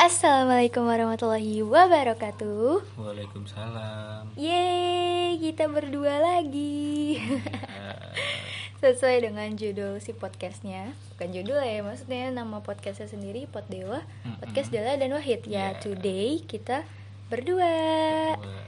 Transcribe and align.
Assalamualaikum 0.00 0.88
warahmatullahi 0.88 1.60
wabarakatuh 1.60 2.96
Waalaikumsalam. 2.96 4.32
Yeay, 4.32 5.36
kita 5.36 5.68
berdua 5.68 6.16
lagi 6.24 7.20
Sesuai 8.80 9.28
dengan 9.28 9.52
judul 9.52 10.00
si 10.00 10.16
podcastnya 10.16 10.96
Bukan 11.12 11.36
judul 11.36 11.60
ya, 11.60 11.84
maksudnya 11.84 12.32
nama 12.32 12.64
podcastnya 12.64 13.12
sendiri 13.12 13.44
Pod 13.44 13.68
Dewa. 13.68 14.00
Podcast 14.40 14.72
Dela 14.72 14.96
dan 14.96 15.12
Wahid 15.12 15.44
Ya, 15.44 15.76
Yeah. 15.76 15.84
today 15.84 16.40
kita 16.48 16.88
berdua 17.28 17.68
Berdua. 18.40 18.64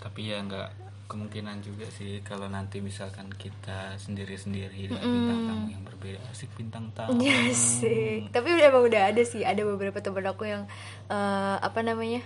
Tapi 0.00 0.32
ya 0.32 0.40
nggak 0.40 0.68
kemungkinan 1.14 1.62
juga 1.62 1.86
sih 1.94 2.18
kalau 2.26 2.50
nanti 2.50 2.82
misalkan 2.82 3.30
kita 3.30 3.94
sendiri-sendiri 4.02 4.90
dengan 4.90 5.06
bintang 5.06 5.40
tamu 5.46 5.66
yang 5.70 5.82
berbeda 5.86 6.18
asik 6.34 6.50
bintang 6.58 6.90
tamu. 6.90 7.22
Iya 7.22 7.54
sih, 7.54 8.26
tapi 8.34 8.50
udah 8.50 8.66
emang 8.66 8.84
udah 8.84 9.02
ada 9.14 9.22
sih, 9.22 9.46
ada 9.46 9.62
beberapa 9.62 10.02
temen 10.02 10.26
aku 10.26 10.44
yang 10.44 10.66
eh, 11.06 11.56
apa 11.62 11.80
namanya 11.86 12.18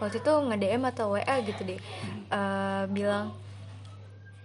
waktu 0.00 0.18
itu 0.18 0.32
nge-DM 0.32 0.82
atau 0.88 1.12
WA 1.12 1.36
gitu 1.44 1.62
deh, 1.62 1.80
Eh, 2.32 2.82
bilang, 2.88 3.36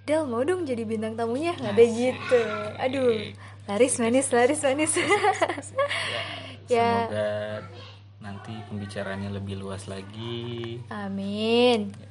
Del 0.03 0.27
mau 0.27 0.43
dong 0.43 0.67
jadi 0.67 0.83
bintang 0.83 1.15
tamunya, 1.15 1.55
nggak 1.55 1.71
ada 1.71 1.85
gitu. 1.87 2.41
Aduh, 2.83 3.11
laris 3.65 3.95
manis, 3.99 4.27
laris 4.31 4.59
manis. 4.63 4.91
ya, 6.71 7.07
Semoga 7.07 7.27
nanti 8.19 8.51
pembicaraannya 8.67 9.31
lebih 9.31 9.55
luas 9.59 9.87
lagi. 9.87 10.79
amin. 10.91 12.06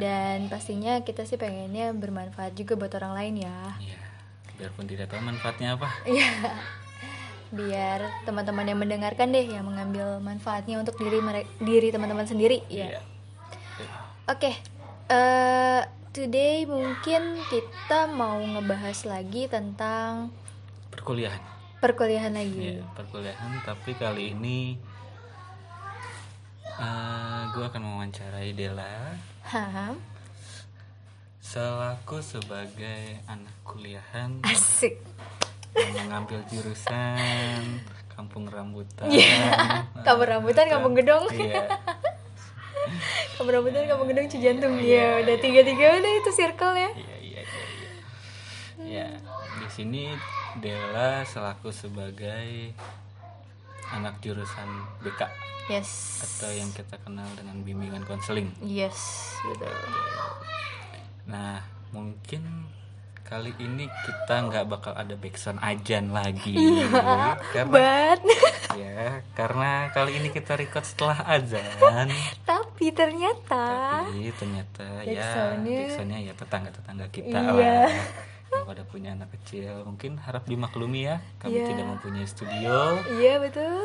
Dan 0.00 0.48
pastinya 0.48 1.04
kita 1.04 1.22
sih 1.22 1.36
pengennya 1.36 1.92
bermanfaat 1.92 2.56
juga 2.56 2.74
buat 2.74 2.90
orang 2.96 3.12
lain 3.12 3.34
ya. 3.44 3.58
Iya. 3.76 3.98
Biarpun 4.56 4.88
tidak 4.88 5.12
tahu 5.12 5.20
manfaatnya 5.20 5.76
apa. 5.76 5.88
Iya. 6.04 6.30
Biar 7.50 8.00
teman-teman 8.22 8.62
yang 8.62 8.78
mendengarkan 8.78 9.28
deh 9.28 9.44
yang 9.44 9.66
mengambil 9.66 10.16
manfaatnya 10.18 10.78
untuk 10.78 10.96
diri 10.96 11.18
mere- 11.18 11.50
diri 11.58 11.90
teman-teman 11.90 12.24
sendiri 12.24 12.64
ya. 12.66 12.96
Iya. 12.96 13.00
Oke. 14.26 14.52
eh, 15.10 15.82
today 16.10 16.62
mungkin 16.62 17.34
kita 17.50 18.06
mau 18.06 18.38
ngebahas 18.38 19.02
lagi 19.02 19.50
tentang 19.50 20.30
Perkuliahan. 20.94 21.42
perkuliahan 21.82 22.30
lagi. 22.30 22.78
Iya, 22.78 22.86
perkuliahan 22.94 23.58
tapi 23.66 23.90
kali 23.94 24.30
ini 24.30 24.78
gue 27.50 27.64
akan 27.66 27.82
mewawancarai 27.82 28.54
Dela 28.54 29.18
selaku 31.42 32.22
sebagai 32.22 33.18
anak 33.26 33.50
kuliahan 33.66 34.38
Asik. 34.46 35.02
yang 35.74 36.06
mengambil 36.06 36.46
jurusan 36.46 37.82
kampung 38.06 38.46
rambutan. 38.46 39.10
Iya. 39.10 39.82
Kampung 40.06 40.28
rambutan, 40.30 40.70
kampung 40.70 40.94
gedong. 40.94 41.26
Iya. 41.34 41.66
Kamu 43.40 43.56
rambutan 43.56 43.88
kamu 43.88 44.04
gedung 44.12 44.26
Cijantung. 44.28 44.76
Iya, 44.76 45.24
udah 45.24 45.36
tiga-tiga 45.40 45.96
udah 45.96 46.12
itu 46.20 46.30
circle-nya. 46.36 46.92
Iya, 46.92 47.16
iya, 47.24 47.40
iya, 47.40 47.62
iya. 47.64 47.88
Ya, 48.84 49.08
di 49.64 49.68
sini 49.72 50.12
Dela 50.60 51.24
selaku 51.24 51.72
sebagai 51.72 52.76
anak 53.92 54.18
jurusan 54.20 54.68
BK 55.00 55.22
Yes. 55.66 56.18
atau 56.20 56.50
yang 56.50 56.66
kita 56.70 56.98
kenal 56.98 57.30
dengan 57.32 57.60
bimbingan 57.60 58.02
konseling. 58.02 58.50
Yes, 58.60 58.98
betul. 59.44 59.70
Nah, 61.24 61.62
mungkin 61.90 62.66
kali 63.22 63.54
ini 63.56 63.86
kita 63.86 64.42
nggak 64.42 64.66
bakal 64.66 64.90
ada 64.92 65.14
backsound 65.14 65.62
ajan 65.62 66.10
lagi 66.10 66.58
karena 66.90 67.38
But 67.64 68.20
ya 68.82 69.22
karena 69.32 69.70
kali 69.88 70.18
ini 70.18 70.28
kita 70.28 70.58
record 70.58 70.82
setelah 70.82 71.22
azan 71.24 71.62
tapi 72.42 72.90
ternyata 72.90 74.02
tapi 74.02 74.34
ternyata 74.34 74.82
ya 75.04 75.22
Backsoundnya- 75.22 75.78
backsoundnya 75.78 76.18
ya 76.20 76.32
tetangga 76.34 76.70
tetangga 76.72 77.06
kita 77.08 77.38
Iya. 77.54 77.86
lah 77.86 77.90
yang 78.50 78.66
pada 78.66 78.82
punya 78.82 79.10
anak 79.12 79.30
kecil 79.32 79.82
mungkin 79.82 80.18
harap 80.18 80.42
dimaklumi 80.44 81.06
ya 81.06 81.22
kami 81.38 81.54
Iya. 81.56 81.66
tidak 81.68 81.86
mempunyai 81.88 82.26
studio 82.26 82.98
Iya 83.12 83.34
betul. 83.38 83.78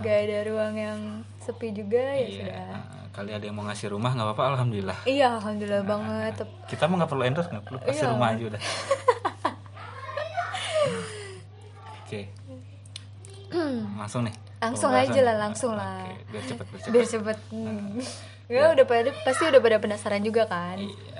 Gak 0.00 0.18
ada 0.20 0.38
ruang 0.44 0.74
yang 0.74 1.00
sepi 1.38 1.70
juga 1.70 2.02
ya 2.12 2.18
Iya, 2.20 2.28
sudah. 2.36 2.66
kali 3.12 3.30
ada 3.30 3.44
yang 3.44 3.54
mau 3.54 3.64
ngasih 3.64 3.88
rumah 3.88 4.10
nggak 4.10 4.26
apa-apa 4.26 4.44
alhamdulillah 4.52 4.98
Iya 5.04 5.36
alhamdulillah 5.36 5.84
banget. 5.84 6.32
Tep- 6.36 6.54
kita 6.66 6.82
mah 6.84 6.96
nggak 6.98 7.10
perlu 7.10 7.22
endorse 7.22 7.48
nggak 7.48 7.64
perlu 7.64 7.78
kasih 7.80 7.94
Iya. 8.00 8.10
rumah 8.10 8.28
aja 8.28 8.44
udah 8.48 8.60
oke 12.02 12.20
langsung 14.00 14.24
nih 14.24 14.36
Langsung 14.62 14.94
aja 14.94 15.20
lah, 15.20 15.36
langsung 15.40 15.74
lah. 15.74 16.06
Oke, 16.06 16.22
biar 16.30 16.44
cepet 16.46 16.62
biar 16.64 16.78
cepet 16.78 16.92
Biar 16.94 17.06
cepet. 17.08 17.38
Hmm. 17.50 17.98
Ya 18.46 18.70
udah 18.70 18.86
pada 18.86 19.10
pasti 19.20 19.42
udah 19.44 19.58
pada 19.58 19.76
penasaran 19.76 20.22
juga 20.22 20.46
kan. 20.46 20.78
iya 20.78 21.11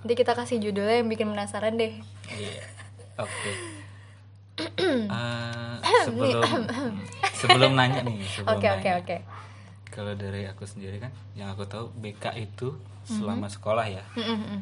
Nanti 0.00 0.14
kita 0.14 0.32
kasih 0.32 0.58
judulnya 0.58 0.96
yang 0.96 1.08
bikin 1.08 1.28
penasaran 1.28 1.76
deh. 1.76 1.92
iya 2.30 2.64
oke 3.16 3.52
Eh, 4.58 5.78
sebelum 6.06 6.44
sebelum 7.40 7.72
nanya 7.72 8.00
nih 8.02 8.20
sebelum 8.22 8.52
Oke 8.54 8.68
oke 8.70 8.90
oke. 8.94 9.16
kalau 9.86 10.12
dari 10.14 10.44
aku 10.44 10.62
sendiri 10.62 10.96
kan 10.98 11.08
yang 11.32 11.48
aku 11.48 11.64
tahu 11.64 11.88
BK 11.94 12.36
itu 12.38 12.76
Mhm. 13.00 13.16
selama 13.16 13.48
sekolah 13.48 13.86
ya 13.86 14.04
Mm-mm-mm. 14.14 14.60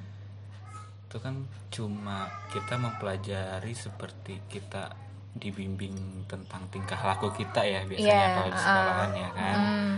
itu 1.05 1.17
kan 1.19 1.35
cuma 1.69 2.19
kita 2.49 2.75
mempelajari 2.77 3.75
seperti 3.75 4.39
kita 4.47 4.95
dibimbing 5.35 5.93
tentang 6.25 6.63
tingkah 6.69 6.97
laku 6.97 7.29
kita 7.31 7.61
ya 7.61 7.83
biasanya 7.83 8.09
Iya, 8.17 8.29
kalau 8.33 8.49
di 8.49 8.55
ah. 8.55 8.63
sekolahan 8.63 9.11
ya 9.13 9.29
kan 9.33 9.57
Hmm. 9.57 9.93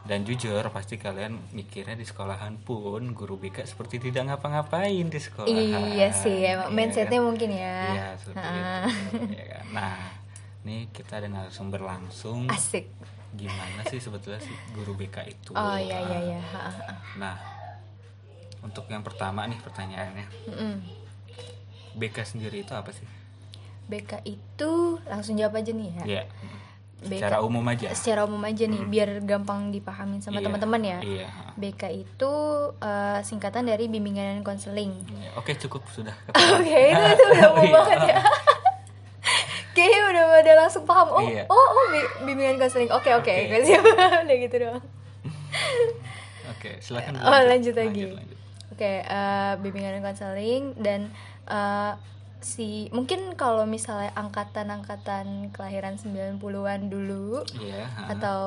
Dan 0.00 0.24
jujur 0.24 0.64
pasti 0.66 0.96
kalian 0.96 1.36
mikirnya 1.50 1.92
di 1.92 2.02
sekolahan 2.02 2.56
pun 2.58 3.12
guru 3.12 3.36
BK 3.36 3.62
seperti 3.64 4.00
tidak 4.00 4.28
ngapa-ngapain 4.28 5.04
di 5.04 5.18
sekolahan 5.18 5.92
Iya 5.92 6.08
sih, 6.10 6.40
emang 6.42 6.66
Iya 6.66 6.74
mindsetnya 6.74 7.18
kan? 7.18 7.26
mungkin 7.26 7.50
ya. 7.50 7.78
iya 7.86 8.06
seperti 8.14 8.40
Ah. 8.40 8.88
itu 8.88 9.36
ya 9.36 9.46
kan? 9.52 9.64
nah 9.70 9.94
ini 10.60 10.88
kita 10.88 11.12
ada 11.16 11.28
narasumber 11.28 11.80
langsung 11.80 12.48
Asik. 12.48 12.88
gimana 13.30 13.84
sih 13.86 13.96
sebetulnya 13.96 14.40
sih 14.40 14.56
guru 14.72 14.92
BK 14.94 15.16
itu 15.26 15.52
Oh 15.52 15.76
iya 15.76 16.00
iya 16.00 16.18
iya. 16.30 16.40
Ha, 16.40 16.60
ha. 16.66 16.94
nah 17.14 17.36
untuk 18.60 18.84
yang 18.86 19.00
pertama 19.00 19.44
nih 19.44 19.56
pertanyaannya 19.58 20.26
Mm-mm. 20.46 20.74
BK 21.94 22.16
sendiri 22.26 22.60
itu 22.60 22.72
apa 22.72 22.88
sih 22.90 23.04
BK 23.86 24.22
itu 24.24 24.70
langsung 25.04 25.34
jawab 25.34 25.56
aja 25.56 25.70
nih 25.70 25.90
ya. 25.94 26.04
ya 26.06 26.22
BK. 27.00 27.16
secara 27.16 27.40
umum 27.40 27.64
aja 27.64 27.86
Secara 27.90 28.20
umum 28.22 28.40
aja 28.40 28.62
nih, 28.62 28.82
biar 28.84 29.22
gampang 29.22 29.68
dipahamin 29.68 30.18
sama 30.18 30.36
Iya, 30.36 30.46
teman-teman 30.46 30.80
ya. 30.82 30.98
iya 31.00 31.28
BK 31.54 31.82
itu 31.98 32.32
eh, 32.76 33.20
singkatan 33.20 33.64
dari 33.64 33.86
bimbingan 33.86 34.36
dan 34.36 34.42
konseling. 34.42 34.92
Iya, 35.06 35.30
oke 35.34 35.52
cukup 35.58 35.80
sudah 35.88 36.12
Oke, 36.54 36.68
itu, 36.86 37.04
itu 37.06 37.24
udah 37.26 37.46
umum 37.50 37.64
Iya. 37.66 37.74
banget 37.74 37.98
ya. 38.06 38.18
Kayaknya 39.70 40.00
udah 40.08 40.24
pada 40.34 40.52
langsung 40.56 40.84
paham. 40.84 41.08
Oh, 41.10 41.22
Iya. 41.22 41.44
oh, 41.46 41.56
oh, 41.70 41.84
bi- 41.88 42.12
bimbingan 42.24 42.58
konseling. 42.58 42.90
Oke, 42.90 43.08
oke, 43.12 43.32
siap. 43.60 43.84
udah 44.20 44.36
gitu 44.36 44.56
doang. 44.58 44.82
oke 46.50 46.70
silakan 46.78 47.16
Oh, 47.18 47.32
lanjut 47.40 47.74
lagi. 47.74 48.02
lanjut. 48.08 48.38
Oke, 48.70 48.92
eh, 49.00 49.52
bimbingan 49.56 49.94
dan 49.94 50.04
konseling 50.04 50.62
dan 50.76 51.00
eh, 51.46 51.92
si 52.40 52.88
mungkin 52.90 53.36
kalau 53.36 53.64
misalnya 53.64 54.10
angkatan-angkatan 54.16 55.52
kelahiran 55.52 55.96
90-an 55.96 56.88
dulu 56.88 57.44
iya 57.56 57.84
ha. 57.86 58.16
atau 58.16 58.42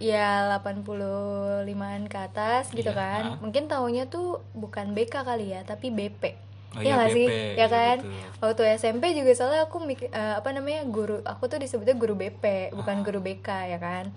ya 0.00 0.58
85-an 0.58 2.08
ke 2.08 2.18
atas 2.18 2.72
gitu 2.72 2.88
Iya, 2.88 2.96
kan. 2.96 3.22
Mungkin 3.38 3.68
taunya 3.68 4.08
tuh 4.08 4.40
bukan 4.56 4.96
BK 4.96 5.12
kali 5.22 5.52
ya, 5.52 5.60
tapi 5.62 5.92
BP. 5.92 6.34
Oh 6.70 6.80
Iya 6.80 6.86
iya, 6.86 6.94
nggak 6.96 7.10
sih? 7.12 7.26
BP, 7.26 7.34
Ya 7.36 7.54
iya 7.54 7.66
kan? 7.68 7.96
betul. 8.00 8.40
Waktu 8.40 8.62
SMP 8.78 9.04
juga 9.12 9.32
soalnya 9.36 9.62
aku 9.66 9.76
eh, 9.90 10.08
apa 10.38 10.48
namanya 10.54 10.86
guru, 10.88 11.20
aku 11.20 11.46
tuh 11.46 11.58
disebutnya 11.60 11.94
guru 11.94 12.16
BP, 12.16 12.72
bukan 12.72 13.04
guru 13.04 13.20
BK 13.20 13.48
ya 13.70 13.78
kan? 13.78 14.08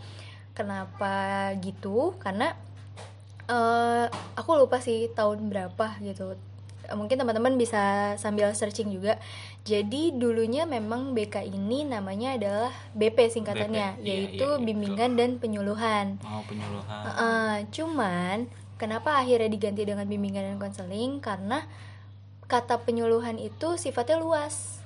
Kenapa 0.54 1.14
gitu? 1.60 2.16
Karena 2.16 2.54
eh 3.44 4.06
aku 4.40 4.56
lupa 4.56 4.80
sih 4.80 5.12
tahun 5.12 5.52
berapa 5.52 6.00
gitu. 6.00 6.40
Mungkin 6.92 7.16
teman-teman 7.16 7.56
bisa 7.56 8.14
sambil 8.20 8.52
searching 8.52 8.92
juga. 8.92 9.16
Jadi 9.64 10.12
dulunya 10.12 10.68
memang 10.68 11.16
BK 11.16 11.48
ini 11.48 11.88
namanya 11.88 12.36
adalah 12.36 12.74
BP 12.92 13.32
singkatannya, 13.32 14.00
BP, 14.00 14.04
iya, 14.04 14.12
yaitu 14.12 14.48
iya, 14.48 14.60
iya, 14.60 14.66
bimbingan 14.68 15.12
dan 15.16 15.30
penyuluhan. 15.40 16.20
mau 16.20 16.44
penyuluhan 16.44 17.00
Heeh, 17.08 17.54
cuman 17.72 18.38
kenapa 18.76 19.16
akhirnya 19.24 19.48
diganti 19.48 19.88
dengan 19.88 20.04
bimbingan 20.04 20.56
dan 20.56 20.58
konseling? 20.60 21.24
Karena 21.24 21.64
kata 22.52 22.84
penyuluhan 22.84 23.40
itu 23.40 23.80
sifatnya 23.80 24.20
luas 24.20 24.84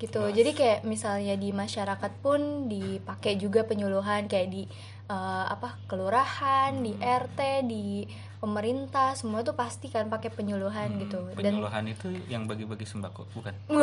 gitu. 0.00 0.20
Luas. 0.24 0.36
Jadi 0.36 0.50
kayak 0.56 0.80
misalnya 0.84 1.36
di 1.36 1.52
masyarakat 1.52 2.12
pun 2.20 2.68
dipakai 2.68 3.36
juga 3.36 3.64
penyuluhan 3.64 4.28
kayak 4.28 4.48
di 4.48 4.62
eh, 5.08 5.44
apa 5.46 5.76
kelurahan, 5.88 6.72
di 6.80 6.92
RT, 6.96 7.40
di 7.68 8.04
pemerintah 8.36 9.12
semua 9.12 9.40
tuh 9.40 9.52
pasti 9.52 9.88
kan 9.88 10.06
pakai 10.06 10.28
penyuluhan 10.28 10.88
Hmm, 10.88 11.00
gitu. 11.00 11.18
Dan 11.32 11.56
penyuluhan 11.56 11.84
itu 11.86 12.08
yang 12.26 12.44
bagi-bagi 12.44 12.84
sembako 12.84 13.26
bukan? 13.32 13.54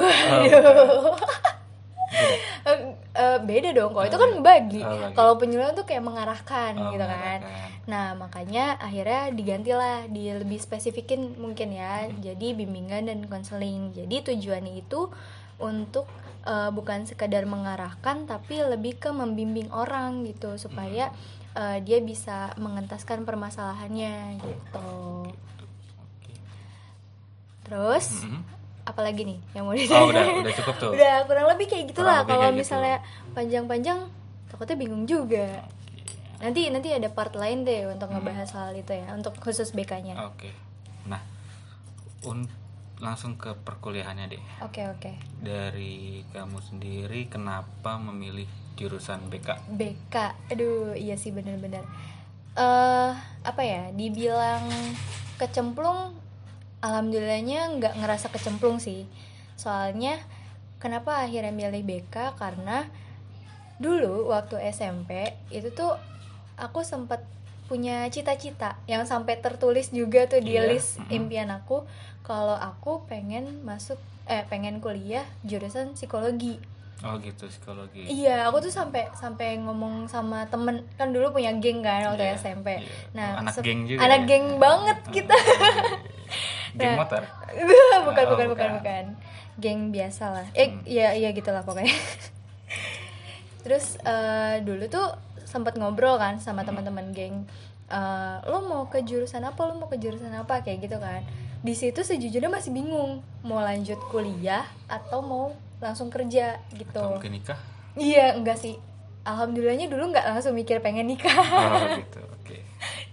Eh, 3.14 3.38
beda 3.40 3.74
dong 3.74 3.92
kalau 3.92 4.06
itu 4.06 4.16
kan 4.16 4.30
ngebagi 4.32 4.82
Oh, 4.82 4.90
bagi. 4.90 5.14
kalau 5.14 5.34
penyuluhan 5.36 5.74
tuh 5.74 5.84
kayak 5.84 6.02
mengarahkan 6.02 6.72
Oh, 6.76 6.90
gitu 6.90 7.04
kan. 7.04 7.42
mengarahkan. 7.42 7.70
nah 7.84 8.16
makanya 8.16 8.80
akhirnya 8.80 9.28
digantilah 9.30 10.08
di 10.08 10.32
lebih 10.32 10.56
spesifikin 10.58 11.36
mungkin 11.36 11.70
ya 11.70 12.08
jadi 12.14 12.56
bimbingan 12.56 13.06
dan 13.06 13.20
konseling. 13.28 13.92
Jadi 13.92 14.24
tujuannya 14.24 14.80
itu 14.80 15.12
untuk 15.58 16.08
eh, 16.44 16.70
bukan 16.70 17.04
sekadar 17.04 17.44
mengarahkan 17.46 18.24
tapi 18.24 18.62
lebih 18.64 18.96
ke 18.98 19.10
membimbing 19.12 19.68
orang 19.70 20.24
gitu 20.24 20.56
supaya 20.56 21.12
eh, 21.54 21.78
dia 21.80 22.00
bisa 22.00 22.38
mengentaskan 22.56 23.24
permasalahannya 23.24 24.16
gitu 24.40 24.92
Oke. 26.00 26.34
terus 27.64 28.22
Mhm. 28.22 28.42
apalagi 28.84 29.22
nih 29.24 29.40
yang 29.54 29.64
mau 29.64 29.72
Oh, 29.72 29.78
ditanya 29.78 30.04
udah 30.04 30.26
udah 30.42 30.54
cukup 30.56 30.76
tuh. 30.78 30.92
udah 30.96 31.16
kurang 31.24 31.48
lebih 31.48 31.66
kayak 31.68 31.86
gitulah 31.88 32.20
kalau 32.22 32.42
kayak 32.42 32.52
gitu. 32.52 32.60
misalnya 32.60 32.98
panjang-panjang 33.32 34.00
takutnya 34.48 34.76
bingung 34.76 35.06
juga 35.06 35.64
nanti 36.38 36.68
nanti 36.68 36.92
ada 36.92 37.08
part 37.08 37.32
lain 37.34 37.64
deh 37.64 37.88
untuk 37.88 38.08
Hmm. 38.08 38.20
ngebahas 38.20 38.50
hal 38.52 38.74
itu 38.74 38.92
ya 38.92 39.08
untuk 39.12 39.34
khusus 39.38 39.72
BK-nya 39.72 40.20
Oke. 40.26 40.52
Nah, 41.06 41.20
un- 42.24 42.52
langsung 42.96 43.36
ke 43.36 43.52
perkuliahannya 43.58 44.28
deh. 44.30 44.44
oke 44.60 44.80
oke 44.90 45.12
Dari 45.38 45.94
kamu 46.30 46.60
sendiri 46.62 47.28
kenapa 47.28 47.96
memilih 47.98 48.48
jurusan 48.76 49.20
BK? 49.30 49.70
BK 49.74 50.16
aduh 50.54 50.94
iya 50.98 51.16
sih 51.20 51.30
bener-bener 51.34 51.86
eh 52.54 53.12
apa 53.44 53.62
ya 53.66 53.90
dibilang 53.94 54.70
kecemplung 55.42 56.14
alhamdulillahnya 56.84 57.80
nggak 57.80 57.94
ngerasa 58.04 58.28
kecemplung 58.30 58.78
sih. 58.78 59.08
Soalnya 59.56 60.20
kenapa 60.84 61.24
akhirnya 61.24 61.56
milih 61.56 61.82
BK 61.88 62.36
karena 62.36 62.92
dulu 63.80 64.30
waktu 64.30 64.60
SMP 64.70 65.32
itu 65.50 65.72
tuh 65.72 65.96
aku 66.60 66.84
sempat 66.84 67.24
punya 67.72 68.06
cita-cita 68.12 68.76
yang 68.86 69.08
sampai 69.08 69.40
tertulis 69.40 69.90
juga 69.96 70.28
tuh 70.28 70.44
di 70.44 70.60
Iya, 70.60 70.68
list 70.68 71.00
impian 71.08 71.50
aku. 71.50 71.88
Kalau 72.28 72.60
aku 72.60 73.08
pengen 73.08 73.64
masuk 73.64 73.98
eh 74.28 74.44
pengen 74.48 74.80
kuliah 74.84 75.24
jurusan 75.44 75.96
psikologi 75.96 76.60
Oh 77.02 77.18
gitu 77.18 77.50
psikologi. 77.50 78.06
Iya, 78.06 78.48
aku 78.48 78.62
tuh 78.62 78.72
sampai 78.72 79.12
sampai 79.12 79.60
ngomong 79.60 80.06
sama 80.06 80.46
temen 80.48 80.86
kan 80.94 81.10
dulu 81.10 81.34
punya 81.34 81.52
geng 81.58 81.82
kan 81.82 82.06
waktu 82.08 82.24
Iya, 82.24 82.38
SMP. 82.38 82.80
iya. 82.80 82.88
Nah, 83.12 83.30
Oh, 83.34 83.42
anak 83.42 83.54
geng 83.60 83.80
juga 83.84 84.00
Anak 84.00 84.20
ya? 84.20 84.28
geng 84.30 84.46
banget 84.56 84.98
kita. 85.10 85.36
Geng 86.74 86.90
Nah. 86.90 87.06
motor. 87.06 87.22
bukan, 87.68 87.68
Oh, 87.94 88.02
bukan, 88.04 88.26
bukan, 88.26 88.48
bukan. 88.50 88.70
bukan. 88.78 89.06
Geng 89.56 89.80
biasa 89.90 90.24
lah. 90.32 90.46
Eh, 90.54 90.70
Hmm. 90.70 90.82
iya 90.86 91.12
iya 91.12 91.30
gitulah 91.30 91.62
pokoknya. 91.62 91.92
Terus 93.64 93.96
eh, 94.00 94.56
dulu 94.62 94.88
tuh 94.88 95.08
sempat 95.44 95.76
ngobrol 95.76 96.18
kan 96.18 96.38
sama 96.38 96.62
Hmm. 96.62 96.72
teman-teman 96.72 97.12
geng. 97.12 97.36
Eh, 97.86 98.38
lo 98.46 98.64
mau 98.64 98.88
ke 98.88 99.02
jurusan 99.02 99.44
apa? 99.44 99.60
Lo 99.64 99.76
mau 99.76 99.88
ke 99.88 99.98
jurusan 99.98 100.32
apa? 100.32 100.64
Kayak 100.64 100.88
gitu 100.88 100.98
kan. 100.98 101.22
Di 101.60 101.74
situ 101.74 102.00
sejujurnya 102.00 102.50
masih 102.50 102.72
bingung 102.72 103.12
mau 103.42 103.60
lanjut 103.60 104.00
kuliah 104.08 104.64
atau 104.86 105.20
mau 105.20 105.54
langsung 105.84 106.08
kerja 106.08 106.58
gitu. 106.72 106.96
Atau 106.96 107.20
mungkin 107.20 107.36
nikah? 107.36 107.60
Iya, 108.00 108.40
enggak 108.40 108.58
sih. 108.58 108.80
Alhamdulillahnya 109.24 109.88
dulu 109.88 110.12
nggak 110.12 110.26
langsung 110.36 110.56
mikir 110.56 110.80
pengen 110.80 111.08
nikah. 111.08 111.32
Oh 111.32 111.96
gitu. 112.00 112.20
Oke. 112.40 112.60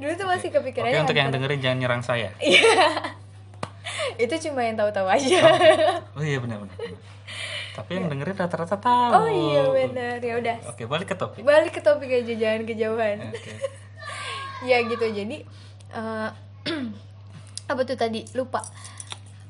dulu 0.03 0.11
tuh 0.19 0.27
masih 0.27 0.49
Oke 0.51 0.59
kepikirannya 0.59 1.07
untuk 1.07 1.19
yang 1.19 1.31
dengerin 1.31 1.61
jangan 1.63 1.79
nyerang 1.79 2.03
saya. 2.03 2.31
itu 4.25 4.35
cuma 4.49 4.67
yang 4.67 4.75
tahu-tahu 4.75 5.07
aja. 5.07 5.39
Oh 6.19 6.25
iya 6.25 6.43
benar 6.43 6.67
benar. 6.67 6.77
benar. 6.79 6.99
Tapi 7.71 7.91
yang 7.95 8.07
dengerin 8.11 8.37
rata-rata 8.37 8.77
tahu. 8.83 9.11
oh 9.15 9.29
iya 9.31 9.63
benar. 9.71 10.19
Ya 10.19 10.35
udah. 10.43 10.57
Oke 10.67 10.83
balik 10.91 11.15
ke 11.15 11.17
topik. 11.17 11.43
Balik 11.47 11.73
ke 11.79 11.81
topik 11.81 12.11
aja 12.11 12.35
jangan 12.35 12.63
kejauhan. 12.67 13.17
Oke. 13.31 13.53
ya 14.69 14.83
gitu. 14.83 15.07
Jadi 15.07 15.47
eh, 15.95 16.29
apa 17.71 17.81
tuh 17.87 17.95
tadi? 17.95 18.27
Lupa. 18.35 18.67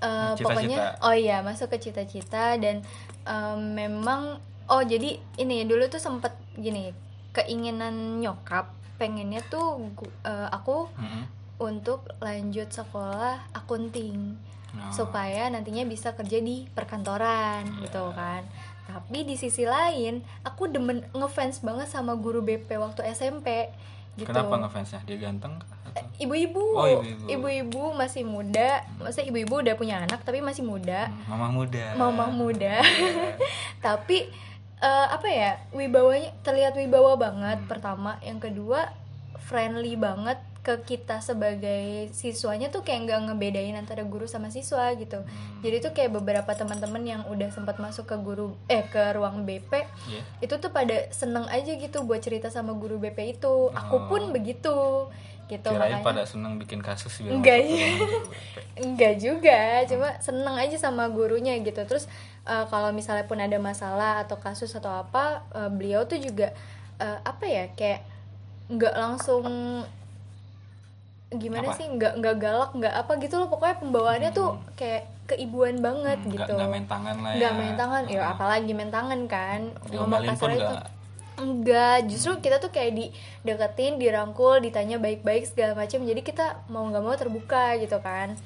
Eh, 0.00 0.32
Cita-cita. 0.32 0.44
pokoknya 0.46 0.78
oh 1.00 1.12
iya, 1.12 1.36
masuk 1.40 1.68
ke 1.68 1.78
cita-cita 1.78 2.56
dan 2.56 2.80
eh, 3.22 3.56
memang 3.56 4.40
oh 4.66 4.82
jadi 4.82 5.10
ini 5.36 5.62
dulu 5.62 5.84
tuh 5.86 5.98
sempet 5.98 6.32
gini, 6.54 6.92
keinginan 7.30 7.92
nyokap 8.18 8.68
pengennya 8.96 9.40
tuh 9.44 9.76
eh, 10.22 10.48
aku 10.48 10.88
Mhm. 10.90 11.22
untuk 11.58 12.08
lanjut 12.18 12.68
sekolah 12.68 13.52
akunting 13.52 14.36
Oh. 14.70 14.86
supaya 14.94 15.46
nantinya 15.46 15.82
bisa 15.82 16.14
kerja 16.14 16.38
di 16.38 16.62
perkantoran 16.64 17.66
gitu 17.82 18.14
kan 18.14 18.46
tapi 18.86 19.22
di 19.22 19.34
sisi 19.34 19.64
lain 19.64 20.22
aku 20.40 20.66
demen 20.66 21.02
ngefans 21.10 21.58
banget 21.60 21.86
sama 21.86 22.14
guru 22.14 22.38
BP 22.38 22.70
waktu 22.76 23.02
SMP 23.08 23.66
gitu 24.14 24.26
Kenapa 24.26 24.56
ngefansnya? 24.58 25.02
Dia 25.04 25.18
ganteng? 25.20 25.58
kah? 25.58 25.79
Ibu-ibu. 26.16 26.64
Oh, 26.72 26.86
ibu-ibu. 26.86 27.24
ibu-ibu 27.26 27.82
masih 27.92 28.22
muda. 28.22 28.84
Masa 28.96 29.20
ibu-ibu 29.20 29.58
udah 29.58 29.74
punya 29.74 30.00
anak 30.00 30.20
tapi 30.20 30.38
masih 30.38 30.62
muda. 30.62 31.08
Hmm, 31.08 31.32
Mama 31.32 31.48
muda. 31.50 31.84
mama 31.94 32.26
muda. 32.28 32.84
Tapi 33.80 34.28
eh, 34.78 35.06
apa 35.08 35.26
ya 35.26 35.56
wibawanya 35.70 36.30
terlihat 36.40 36.74
wibawa 36.74 37.16
banget. 37.16 37.64
Pertama. 37.66 38.20
Yang 38.20 38.50
kedua 38.50 38.92
friendly 39.40 39.96
banget 39.96 40.36
ke 40.60 40.76
kita 40.84 41.24
sebagai 41.24 42.12
siswanya 42.12 42.68
tuh 42.68 42.84
kayak 42.84 43.08
nggak 43.08 43.32
ngebedain 43.32 43.72
antara 43.72 44.04
guru 44.04 44.28
sama 44.28 44.52
siswa 44.52 44.92
gitu. 44.92 45.24
Jadi 45.58 45.76
tuh 45.80 45.96
kayak 45.96 46.12
beberapa 46.12 46.52
teman-teman 46.52 47.00
yang 47.00 47.22
udah 47.26 47.48
sempat 47.48 47.80
masuk 47.80 48.04
ke 48.04 48.16
guru 48.20 48.52
eh 48.68 48.84
ke 48.84 49.16
ruang 49.16 49.48
BP 49.48 49.72
Iya. 49.72 50.20
itu 50.44 50.54
tuh 50.54 50.68
pada 50.68 51.08
seneng 51.10 51.48
aja 51.48 51.72
gitu 51.72 52.04
buat 52.04 52.20
cerita 52.20 52.52
sama 52.52 52.76
guru 52.76 53.00
BP 53.00 53.40
itu. 53.40 53.72
Aku 53.72 54.04
pun 54.06 54.20
Oh. 54.20 54.30
begitu 54.30 54.76
gitu 55.50 55.66
Kirain 55.66 55.98
makanya 55.98 56.06
pada 56.06 56.22
seneng 56.22 56.54
bikin 56.56 56.78
kasus 56.78 57.10
biar 57.18 57.34
Enggak, 57.34 57.58
BP. 57.60 57.74
Enggak 58.86 59.14
juga, 59.18 59.58
cuma 59.84 60.08
seneng 60.22 60.54
aja 60.54 60.76
sama 60.78 61.10
gurunya 61.10 61.58
gitu. 61.58 61.82
Terus 61.82 62.06
eh, 62.46 62.64
kalau 62.70 62.94
misalnya 62.94 63.26
pun 63.26 63.36
ada 63.36 63.58
masalah 63.58 64.22
atau 64.22 64.38
kasus 64.38 64.70
atau 64.72 65.02
apa, 65.02 65.42
eh, 65.52 65.68
beliau 65.68 66.06
tuh 66.06 66.16
juga 66.16 66.54
eh, 66.96 67.18
apa 67.20 67.44
ya 67.44 67.64
kayak 67.74 68.00
nggak 68.70 68.94
langsung 68.94 69.44
gimana 71.30 71.70
Apa? 71.70 71.78
sih 71.78 71.86
nggak 71.86 72.12
nggak 72.18 72.36
galak 72.38 72.70
nggak 72.74 72.94
apa 72.96 73.12
gitu 73.22 73.38
loh 73.38 73.46
pokoknya 73.46 73.76
pembawaannya 73.78 74.30
tuh 74.30 74.58
kayak 74.74 75.06
keibuan 75.30 75.78
banget 75.78 76.18
Hmm, 76.18 76.32
gitu 76.34 76.54
nggak 76.58 76.70
main 76.70 76.86
tangan 76.86 77.16
lah 77.22 77.30
ya. 77.30 77.38
nggak 77.38 77.52
main 77.54 77.74
tangan 77.78 78.02
ya 78.06 78.18
Hmm. 78.18 78.32
apalagi 78.34 78.72
main 78.74 78.90
tangan 78.90 79.20
kan 79.30 79.60
ngomong 79.86 80.26
kasar 80.26 80.50
itu. 80.50 80.74
Enggak 81.40 82.06
justru 82.06 82.36
kita 82.38 82.56
tuh 82.56 82.68
kayak 82.68 82.92
dideketin 82.92 83.96
dirangkul 83.96 84.60
ditanya 84.60 84.96
baik-baik 84.96 85.44
segala 85.44 85.72
macam 85.74 86.00
jadi 86.00 86.20
kita 86.20 86.68
mau 86.68 86.84
nggak 86.84 87.00
mau 87.00 87.14
terbuka 87.14 87.74
gitu 87.76 87.96
kan 87.98 88.36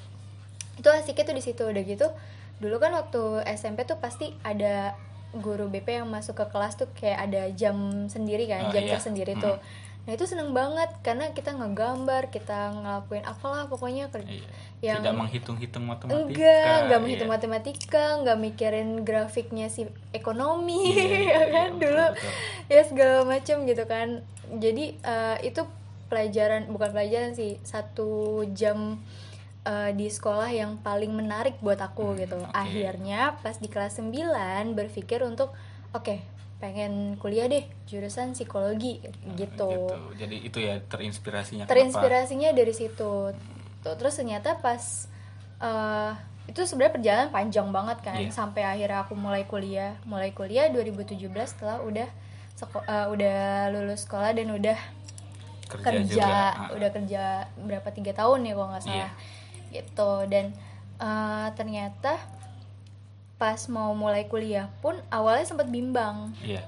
itu 0.75 0.87
asiknya 0.89 1.23
tuh 1.23 1.35
di 1.35 1.43
situ 1.43 1.63
udah 1.63 1.83
gitu 1.83 2.07
dulu 2.57 2.79
kan 2.79 2.91
waktu 2.91 3.21
SMP 3.51 3.83
tuh 3.83 3.99
pasti 3.99 4.31
ada 4.41 4.95
guru 5.35 5.67
BP 5.67 5.99
yang 5.99 6.07
masuk 6.07 6.33
ke 6.33 6.45
kelas 6.47 6.75
tuh 6.75 6.87
kayak 6.95 7.27
ada 7.27 7.51
jam 7.51 7.75
sendiri 8.07 8.47
kan 8.47 8.67
Oh, 8.67 8.71
jam 8.71 8.83
iya. 8.83 8.95
tersendiri 8.95 9.35
Hmm. 9.35 9.43
tuh 9.43 9.55
nah 10.05 10.13
itu 10.13 10.23
seneng 10.23 10.49
banget 10.51 10.85
karena 11.01 11.29
kita 11.29 11.49
ngegambar 11.51 12.29
kita 12.29 12.71
ngelakuin 12.71 13.23
apalah 13.23 13.65
pokoknya 13.65 14.07
kerja 14.07 14.29
Iya. 14.31 14.45
yang 14.83 15.01
Tidak 15.01 15.15
menghitung-hitung 15.15 15.83
matematika. 15.83 16.21
enggak 16.21 16.75
enggak 16.79 16.99
menghitung 16.99 17.25
iya. 17.25 17.35
matematika 17.35 18.03
enggak 18.15 18.37
mikirin 18.37 18.89
grafiknya 19.01 19.65
si 19.65 19.83
ekonomi 20.11 20.93
Iya, 20.93 21.09
ya 21.09 21.17
iya, 21.17 21.41
kan 21.49 21.69
betul, 21.71 21.89
dulu 21.89 22.05
betul. 22.11 22.31
ya 22.67 22.81
segala 22.83 23.17
macam 23.23 23.57
gitu 23.63 23.83
kan 23.83 24.07
jadi 24.55 24.85
eh, 24.95 25.37
itu 25.43 25.61
pelajaran 26.05 26.69
bukan 26.69 26.89
pelajaran 26.91 27.33
sih 27.33 27.57
satu 27.61 28.11
jam 28.51 29.01
eh, 29.63 29.89
di 29.91 30.05
sekolah 30.07 30.53
yang 30.53 30.77
paling 30.77 31.09
menarik 31.11 31.57
buat 31.59 31.77
aku 31.77 32.13
Hmm, 32.13 32.19
gitu 32.19 32.37
oke. 32.39 32.53
akhirnya 32.53 33.41
pas 33.41 33.57
di 33.57 33.65
kelas 33.65 33.97
9 33.97 34.13
berpikir 34.71 35.25
untuk 35.25 35.49
oke 35.91 36.21
pengen 36.57 36.93
kuliah 37.15 37.45
deh 37.45 37.61
jurusan 37.85 38.31
psikologi 38.31 39.03
gitu 39.35 39.91
Jadi 40.15 40.37
itu 40.41 40.57
ya 40.57 40.79
terinspirasinya. 40.81 41.65
terinspirasinya 41.65 42.49
dari 42.51 42.71
situ 42.71 43.35
tuh 43.81 43.93
terus 43.93 44.13
ternyata 44.13 44.55
pas 44.55 45.05
eh, 45.57 46.11
itu 46.45 46.61
sebenarnya 46.61 46.93
perjalanan 46.93 47.29
panjang 47.29 47.67
banget 47.69 47.97
kan 48.01 48.17
Iya. 48.17 48.31
sampai 48.31 48.63
akhirnya 48.63 49.01
aku 49.01 49.13
mulai 49.13 49.43
kuliah 49.43 49.97
mulai 50.03 50.31
kuliah 50.31 50.69
2017 50.69 51.19
setelah 51.45 51.81
udah 51.81 52.07
seko- 52.53 52.83
eh, 52.83 53.07
udah 53.09 53.39
lulus 53.69 54.03
sekolah 54.03 54.31
dan 54.31 54.49
udah 54.49 54.79
Kenapa? 55.65 55.81
Kerja, 55.83 55.97
kerja, 55.97 56.13
juga. 56.21 56.45
Ah, 56.55 56.69
udah 56.71 56.89
kerja 56.89 57.23
berapa 57.57 57.89
tiga 57.89 58.11
tahun 58.13 58.45
ya 58.45 58.53
kalau 58.53 58.69
nggak 58.69 58.83
salah 58.83 58.95
Iya. 58.95 59.09
gitu 59.73 60.11
dan 60.29 60.45
eh, 60.97 61.47
ternyata 61.53 62.13
pas 63.35 63.59
mau 63.67 63.91
mulai 63.91 64.25
kuliah 64.25 64.71
pun 64.79 64.93
awalnya 65.09 65.43
sempat 65.45 65.67
bimbang 65.67 66.31
Iya. 66.39 66.63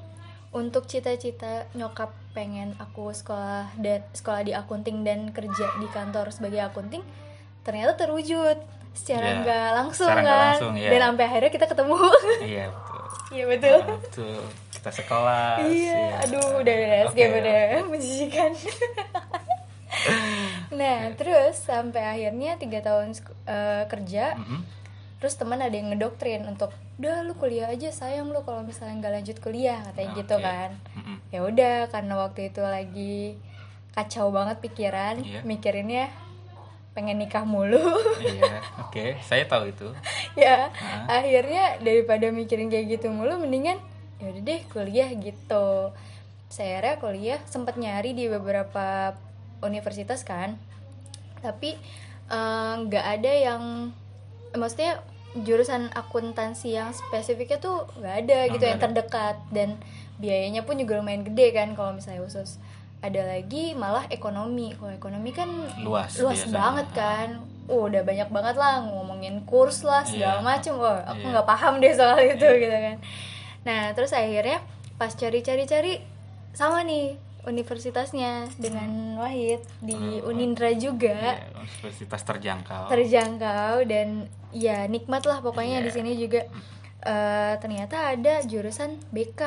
untuk 0.49 0.83
cita-cita 0.83 1.65
nyokap 1.73 2.11
pengen 2.31 2.75
aku 2.77 3.09
sekolah 3.11 3.71
dan 3.77 4.03
sekolah 4.11 4.41
di 4.41 4.51
akunting 4.51 5.01
dan 5.01 5.29
kerja 5.29 5.67
di 5.75 5.87
kantor 5.87 6.29
sebagai 6.29 6.59
akunting 6.61 7.01
ternyata 7.61 7.95
terwujud 7.97 8.59
secara 8.91 9.25
Iya, 9.27 9.39
nggak 9.41 9.67
langsung 9.73 10.07
secara 10.07 10.21
kan 10.21 10.39
langsung, 10.51 10.73
iya. 10.75 10.89
dan 10.89 11.01
sampai 11.05 11.23
akhirnya 11.25 11.51
kita 11.51 11.65
ketemu 11.65 11.95
Iya 12.43 12.65
betul. 12.67 13.03
iya 13.35 13.43
betul 13.45 13.77
Ah, 13.77 13.87
betul. 13.97 14.39
kita 14.69 14.89
sekelas 14.93 15.59
iya 15.67 15.93
ya. 15.93 16.15
aduh 16.21 16.47
udah 16.57 16.75
udah 16.75 17.01
Oke, 17.01 17.11
skip 17.13 17.31
udah 17.41 17.59
menjijikan 17.85 18.51
nah 20.71 20.99
terus 21.13 21.57
sampai 21.59 22.03
akhirnya 22.05 22.55
tiga 22.55 22.79
tahun 22.81 23.15
eh, 23.45 23.83
kerja 23.87 24.35
Mm-mm. 24.35 24.61
Terus 25.17 25.33
teman 25.33 25.57
ada 25.57 25.73
yang 25.73 25.89
ngedoktrin 25.89 26.45
untuk 26.45 26.69
udah 26.97 27.21
lu 27.21 27.33
kuliah 27.33 27.67
aja 27.67 27.89
sayang 27.89 28.29
lu 28.29 28.41
kalau 28.41 28.61
misalnya 28.61 29.01
nggak 29.01 29.13
lanjut 29.17 29.37
kuliah 29.39 29.81
katanya 29.83 30.09
gitu 30.15 30.35
Oke. 30.35 30.45
kan 30.45 30.69
Mm-mm. 30.93 31.17
ya 31.29 31.39
udah 31.41 31.77
karena 31.89 32.13
waktu 32.15 32.41
itu 32.47 32.61
lagi 32.61 33.17
kacau 33.93 34.29
banget 34.29 34.61
pikiran 34.61 35.15
Iya. 35.19 35.41
mikirinnya 35.41 36.05
pengen 36.93 37.17
nikah 37.17 37.45
mulu 37.45 37.81
iya 38.21 38.57
oke 38.79 39.17
saya 39.21 39.45
tahu 39.45 39.69
itu 39.69 39.89
ya 40.33 40.69
Hah? 40.69 41.21
akhirnya 41.21 41.77
daripada 41.77 42.29
mikirin 42.29 42.69
kayak 42.69 42.97
gitu 42.97 43.09
mulu 43.09 43.37
mendingan 43.37 43.77
ya 44.17 44.33
udah 44.33 44.41
deh 44.43 44.61
kuliah 44.69 45.09
gitu 45.13 45.93
saya 46.49 46.81
akhirnya 46.81 46.97
kuliah 46.97 47.39
sempat 47.45 47.77
nyari 47.77 48.13
di 48.13 48.25
beberapa 48.25 49.13
universitas 49.61 50.21
kan 50.21 50.57
tapi 51.41 51.77
eh, 52.27 52.73
nggak 52.81 53.05
ada 53.17 53.31
yang 53.33 53.63
maksudnya 54.57 54.99
jurusan 55.37 55.93
akuntansi 55.93 56.73
yang 56.73 56.89
spesifiknya 56.91 57.57
tuh 57.57 57.85
nggak 57.95 58.15
ada 58.19 58.37
Oh, 58.41 58.51
gitu 58.51 58.63
yang 58.65 58.75
ada. 58.75 58.85
terdekat 58.85 59.37
dan 59.49 59.77
biayanya 60.17 60.61
pun 60.61 60.75
juga 60.75 60.97
lumayan 60.97 61.21
gede 61.23 61.53
kan 61.53 61.71
kalau 61.71 61.93
misalnya 61.93 62.21
khusus 62.21 62.57
ada 62.97 63.21
lagi 63.23 63.71
malah 63.73 64.09
ekonomi 64.09 64.73
kalau 64.73 64.89
ekonomi 64.91 65.29
kan 65.29 65.45
Luas 65.79 66.17
luas 66.17 66.41
biasanya. 66.41 66.57
banget 66.57 66.87
kan 66.91 67.27
uh, 67.67 67.85
udah 67.85 68.01
banyak 68.01 68.25
banget 68.27 68.55
lah 68.55 68.81
ngomongin 68.81 69.45
kurs 69.45 69.83
lah 69.83 70.01
segala 70.01 70.41
Iya. 70.41 70.47
macem 70.47 70.73
wah 70.75 71.05
aku 71.05 71.21
Iya. 71.21 71.31
nggak 71.31 71.47
paham 71.47 71.73
deh 71.77 71.93
soal 71.93 72.17
itu 72.19 72.47
gitu 72.57 72.73
kan 72.75 72.97
nah 73.61 73.93
terus 73.93 74.09
akhirnya 74.11 74.57
pas 74.97 75.13
cari-cari-cari 75.13 76.01
sama 76.51 76.81
nih 76.81 77.13
universitasnya 77.47 78.51
dengan 78.59 79.15
Wahid 79.15 79.63
di 79.79 79.95
Oh. 80.19 80.29
Unindra 80.29 80.69
juga. 80.75 81.39
Iya, 81.39 81.55
universitas 81.55 82.21
terjangkau. 82.21 82.91
Terjangkau 82.91 83.87
dan 83.87 84.27
ya 84.51 84.83
nikmat 84.85 85.23
lah 85.23 85.39
pokoknya 85.39 85.79
Iya. 85.79 85.85
di 85.87 85.91
sini 85.91 86.11
juga. 86.13 86.43
Eh, 86.99 87.53
ternyata 87.57 88.11
ada 88.11 88.43
jurusan 88.43 88.99
BK 89.09 89.41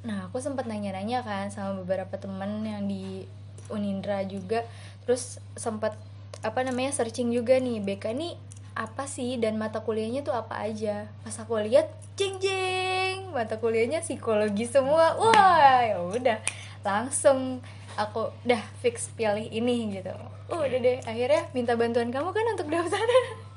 nah 0.00 0.32
aku 0.32 0.40
sempat 0.40 0.64
nanya-nanya 0.64 1.20
kan 1.20 1.52
sama 1.52 1.76
beberapa 1.80 2.16
temen 2.16 2.64
yang 2.64 2.84
di 2.84 3.24
Unindra 3.68 4.20
juga. 4.24 4.64
Terus 5.04 5.36
sempat 5.54 5.96
apa 6.40 6.60
namanya 6.60 6.92
searching 6.92 7.28
juga 7.30 7.56
nih 7.56 7.80
BK 7.80 8.04
nih 8.12 8.32
apa 8.72 9.04
sih 9.04 9.36
dan 9.36 9.56
mata 9.56 9.80
kuliahnya 9.80 10.20
tuh 10.20 10.32
apa 10.32 10.60
aja? 10.60 11.04
Pas 11.20 11.36
aku 11.36 11.56
lihat 11.60 11.88
jeng 12.16 12.36
jeng 12.36 12.99
mata 13.30 13.56
kuliahnya 13.56 14.00
psikologi 14.00 14.64
semua. 14.64 15.14
Wah 15.14 15.32
ya 15.80 15.98
udah. 15.98 16.38
Langsung 16.80 17.62
aku 17.94 18.30
udah 18.40 18.62
fix 18.78 19.10
pilih 19.10 19.44
ini 19.44 19.94
gitu. 19.94 20.12
Udah 20.48 20.66
deh 20.76 20.98
akhirnya 21.00 21.46
minta 21.50 21.74
bantuan 21.74 22.08
kamu 22.08 22.28
kan 22.28 22.46
untuk 22.50 22.68
daftar. 22.68 23.00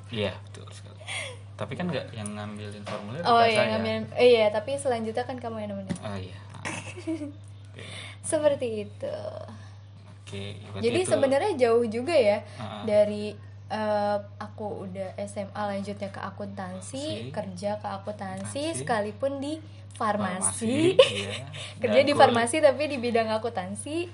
Iya 0.10 0.34
betul 0.44 0.70
sekali. 0.70 1.01
Tapi 1.53 1.74
kan 1.74 1.86
nggak 1.86 2.08
yang 2.12 2.30
ngambilin 2.30 2.82
formulir 2.84 3.22
oh 3.22 3.42
iya 3.42 3.56
saya. 3.56 3.70
ngambil 3.72 3.94
eh, 4.13 4.27
iya 4.27 4.46
tapi 4.50 4.74
selanjutnya 4.75 5.24
kan 5.24 5.38
kamu 5.38 5.56
yang 5.60 5.70
nemenin. 5.72 5.98
Oh 6.00 6.18
iya. 6.18 6.38
Oke. 7.70 7.84
Seperti 8.22 8.68
itu. 8.84 9.15
Oke, 10.24 10.58
jadi 10.80 11.00
itu- 11.00 11.10
sebenarnya 11.10 11.51
jauh 11.56 11.86
juga 11.86 12.12
ya 12.12 12.42
Ah. 12.58 12.82
dari 12.84 13.38
eh, 13.74 14.18
aku 14.38 14.86
udah 14.86 15.18
SMA 15.25 15.50
lanjutnya 15.68 16.10
ke 16.10 16.22
akuntansi 16.22 17.01
Akuntansi. 17.25 17.34
kerja 17.34 17.72
ke 17.75 17.88
akuntansi 17.89 18.62
Akuntansi. 18.63 18.80
sekalipun 18.80 19.42
di 19.42 19.58
farmasi, 19.94 20.94
iya. 21.18 21.46
kerja 21.77 22.01
Dan 22.01 22.10
di 22.10 22.13
farmasi 22.13 22.58
tapi 22.60 22.86
di 22.88 22.98
bidang 22.98 23.30
akuntansi 23.30 24.10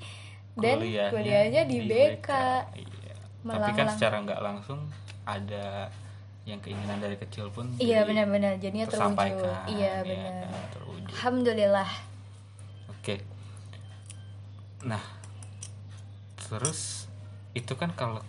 dan 0.56 0.80
kuliahnya 0.80 1.12
kuliahnya 1.12 1.62
di, 1.63 1.78
BK, 1.84 2.30
Iya. 2.75 3.16
Tapi 3.39 3.72
kan 3.74 3.88
secara 3.88 4.16
nggak 4.20 4.42
langsung 4.42 4.80
ada 5.24 5.88
yang 6.44 6.60
keinginan 6.60 6.98
dari 6.98 7.13
kecil 7.16 7.48
pun 7.48 7.70
iya 7.78 8.01
benar-benar 8.01 8.58
jadinya 8.58 8.89
terwujud 8.89 9.54
iya 9.70 10.01
ya 10.01 10.04
benar 10.04 10.66
terwujud. 10.74 11.08
alhamdulillah 11.13 11.89
Oke. 12.89 13.24
Nah, 14.82 15.00
terus 16.36 17.08
itu 17.54 17.72
kan 17.74 17.96
kalau 17.96 18.20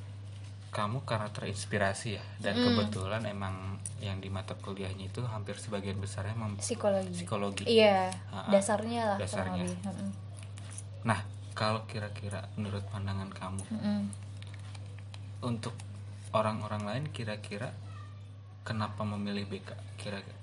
kamu 0.71 1.03
karena 1.03 1.27
terinspirasi 1.29 2.09
ya 2.15 2.25
dan 2.39 2.55
Mm. 2.55 2.65
kebetulan 2.65 3.23
emang 3.25 3.55
yang 3.99 4.17
di 4.17 4.29
mata 4.29 4.55
kuliahnya 4.55 5.07
itu 5.07 5.21
hampir 5.25 5.55
sebagian 5.55 5.99
besarnya 5.99 6.33
mem- 6.33 6.57
psikologi 6.57 7.11
psikologi. 7.13 7.65
iya 7.67 8.07
Ah, 8.29 8.47
ah. 8.47 8.51
dasarnya 8.51 9.03
lah 9.05 9.19
Dasarnya. 9.19 9.67
Nah, 11.03 11.21
kalau 11.53 11.83
kira-kira 11.85 12.47
menurut 12.55 12.87
pandangan 12.87 13.29
kamu 13.29 13.63
untuk 15.43 15.75
orang-orang 16.31 16.83
lain 16.85 17.05
kira-kira 17.09 17.73
kenapa 18.63 19.03
memilih 19.03 19.49
BK 19.49 19.71
kira-kira? 19.97 20.39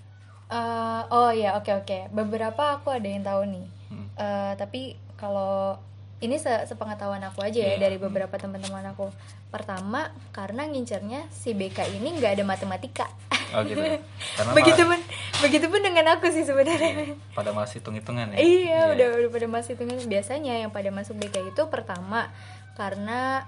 Eh, 0.48 1.02
oh 1.10 1.30
ya 1.30 1.56
oke 1.56 1.72
oke 1.78 2.08
beberapa 2.10 2.76
aku 2.76 2.90
ada 2.90 3.06
yang 3.06 3.22
tahu 3.22 3.44
nih 3.48 3.68
Hmm. 3.88 4.04
Eh, 4.14 4.54
tapi 4.56 4.82
kalau 5.16 5.80
ini 6.18 6.36
se- 6.36 6.66
sepengetahuan 6.66 7.22
aku 7.22 7.42
aja 7.42 7.58
ya 7.58 7.74
Iya. 7.74 7.80
dari 7.80 7.98
beberapa 7.98 8.34
teman-teman 8.34 8.82
aku 8.88 9.14
pertama 9.48 10.10
karena 10.32 10.66
ngincernya 10.66 11.30
si 11.30 11.54
BK 11.54 11.94
ini 11.94 12.18
nggak 12.18 12.34
ada 12.34 12.44
matematika 12.44 13.06
Oh 13.48 13.64
gitu. 13.64 13.80
Karena 14.36 14.52
begitupun 14.52 15.00
begitupun 15.40 15.80
dengan 15.80 16.06
aku 16.12 16.28
sih 16.28 16.44
sebenarnya 16.44 17.16
pada 17.32 17.52
masih 17.52 17.80
hitung-hitungan 17.80 18.34
ya. 18.34 18.38
iya 18.38 18.80
udah 18.90 19.08
udah 19.18 19.30
pada 19.32 19.48
masuk 19.48 19.78
itu 19.78 20.04
biasanya 20.06 20.58
yang 20.58 20.70
pada 20.70 20.90
masuk 20.90 21.16
BK 21.16 21.56
itu 21.56 21.62
pertama 21.68 22.28
karena 22.74 23.48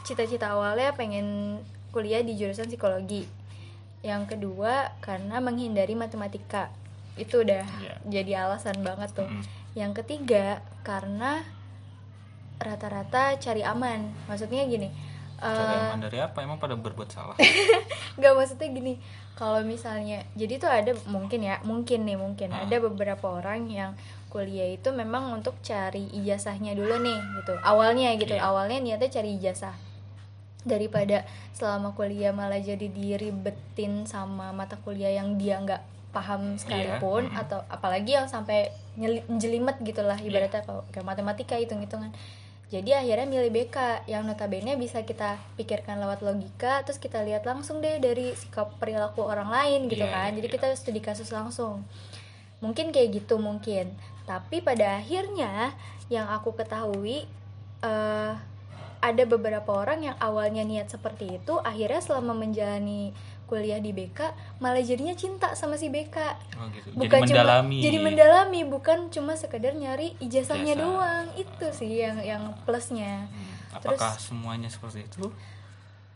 cita-cita 0.00 0.48
awalnya 0.50 0.92
pengen 0.92 1.60
kuliah 1.90 2.20
di 2.20 2.34
jurusan 2.34 2.66
psikologi 2.66 3.28
yang 4.00 4.24
kedua 4.24 4.92
karena 4.98 5.38
menghindari 5.38 5.92
matematika 5.94 6.72
itu 7.14 7.40
udah 7.40 7.64
Iya. 7.78 7.94
jadi 8.06 8.32
alasan 8.42 8.80
banget 8.80 9.12
tuh 9.12 9.24
Mm-mm. 9.24 9.44
yang 9.74 9.92
ketiga 9.92 10.58
karena 10.82 11.44
rata-rata 12.56 13.34
cari 13.36 13.62
aman 13.62 14.00
maksudnya 14.24 14.64
gini 14.64 14.88
Cari 15.34 15.50
eh, 15.76 15.84
aman 15.90 16.00
dari 16.00 16.18
apa? 16.18 16.40
Emang 16.40 16.56
pada 16.56 16.72
berbuat 16.72 17.10
salah? 17.10 17.36
nggak 18.16 18.32
maksudnya 18.32 18.70
gini 18.70 18.94
kalau 19.34 19.60
misalnya 19.60 20.22
jadi 20.32 20.54
tuh 20.56 20.70
ada 20.70 20.92
mungkin 21.04 21.42
ya 21.42 21.58
mungkin 21.62 22.02
nih 22.02 22.14
mungkin 22.14 22.48
Ah. 22.48 22.64
ada 22.64 22.78
beberapa 22.80 23.26
orang 23.34 23.66
yang 23.66 23.92
kuliah 24.30 24.72
itu 24.72 24.88
memang 24.90 25.30
untuk 25.32 25.58
cari 25.60 26.06
ijazahnya 26.12 26.72
dulu 26.72 26.96
nih 26.98 27.18
gitu 27.36 27.54
awalnya 27.60 28.14
gitu 28.14 28.32
Iya. 28.32 28.46
awalnya 28.46 28.78
niatnya 28.78 29.10
cari 29.12 29.36
ijazah 29.36 29.74
daripada 30.64 31.26
selama 31.52 31.92
kuliah 31.92 32.32
malah 32.32 32.56
jadi 32.56 32.88
diribetin 32.88 34.06
sama 34.06 34.48
mata 34.50 34.80
kuliah 34.80 35.12
yang 35.12 35.36
dia 35.36 35.60
nggak 35.60 35.82
paham 36.08 36.56
sekalipun 36.56 37.26
Mm-mm. 37.26 37.36
atau 37.36 37.60
apalagi 37.68 38.14
yang 38.14 38.24
sampai 38.24 38.70
nyeli- 38.94 39.26
jelimet 39.36 39.76
gitulah 39.82 40.16
Iya. 40.16 40.30
ibaratnya 40.30 40.62
kalau 40.62 40.86
kayak 40.88 41.04
matematika 41.04 41.58
hitung-hitungan 41.58 42.14
jadi 42.74 43.06
akhirnya 43.06 43.30
milih 43.30 43.54
BK 43.54 44.10
yang 44.10 44.26
notabene 44.26 44.74
bisa 44.74 45.06
kita 45.06 45.38
pikirkan 45.54 46.02
lewat 46.02 46.26
logika 46.26 46.82
terus 46.82 46.98
kita 46.98 47.22
lihat 47.22 47.46
langsung 47.46 47.78
deh 47.78 48.02
dari 48.02 48.34
sikap 48.34 48.74
perilaku 48.82 49.22
orang 49.22 49.46
lain 49.46 49.86
gitu 49.86 50.02
Iya, 50.02 50.10
kan. 50.10 50.30
iya, 50.34 50.36
jadi 50.42 50.48
iya. 50.50 50.54
kita 50.58 50.66
studi 50.74 50.98
kasus 50.98 51.30
langsung. 51.30 51.86
Mungkin 52.58 52.90
kayak 52.90 53.22
gitu 53.22 53.38
mungkin. 53.38 53.94
Tapi 54.26 54.58
pada 54.58 54.98
akhirnya 54.98 55.70
yang 56.10 56.26
aku 56.26 56.58
ketahui 56.58 57.30
eh, 57.86 58.32
ada 59.04 59.24
beberapa 59.28 59.70
orang 59.70 60.10
yang 60.10 60.16
awalnya 60.16 60.64
niat 60.64 60.88
seperti 60.88 61.36
itu 61.36 61.60
akhirnya 61.60 62.00
selama 62.00 62.32
menjalani 62.32 63.12
kuliah 63.44 63.76
di 63.76 63.90
BK 63.90 64.20
malah 64.56 64.80
jadinya 64.80 65.12
cinta 65.12 65.52
sama 65.52 65.74
si 65.74 65.86
BK 65.86 66.16
Oh 66.54 66.66
gitu. 66.70 66.88
bukan 66.92 67.20
jadi 67.20 67.36
mendalami. 67.36 67.76
cuma 67.76 67.84
jadi 67.84 67.98
mendalami 68.00 68.60
bukan 68.64 68.98
cuma 69.08 69.32
sekedar 69.34 69.72
nyari 69.72 70.16
ijazahnya 70.18 70.72
Ijazah. 70.72 70.82
doang 70.82 71.26
itu 71.34 71.66
sih 71.70 71.92
yang 71.98 72.16
yang 72.18 72.42
plusnya 72.62 73.26
Hmm, 73.26 73.52
Terus- 73.80 73.96
Apakah 73.96 74.12
semuanya 74.16 74.66
seperti 74.66 75.02
itu 75.02 75.28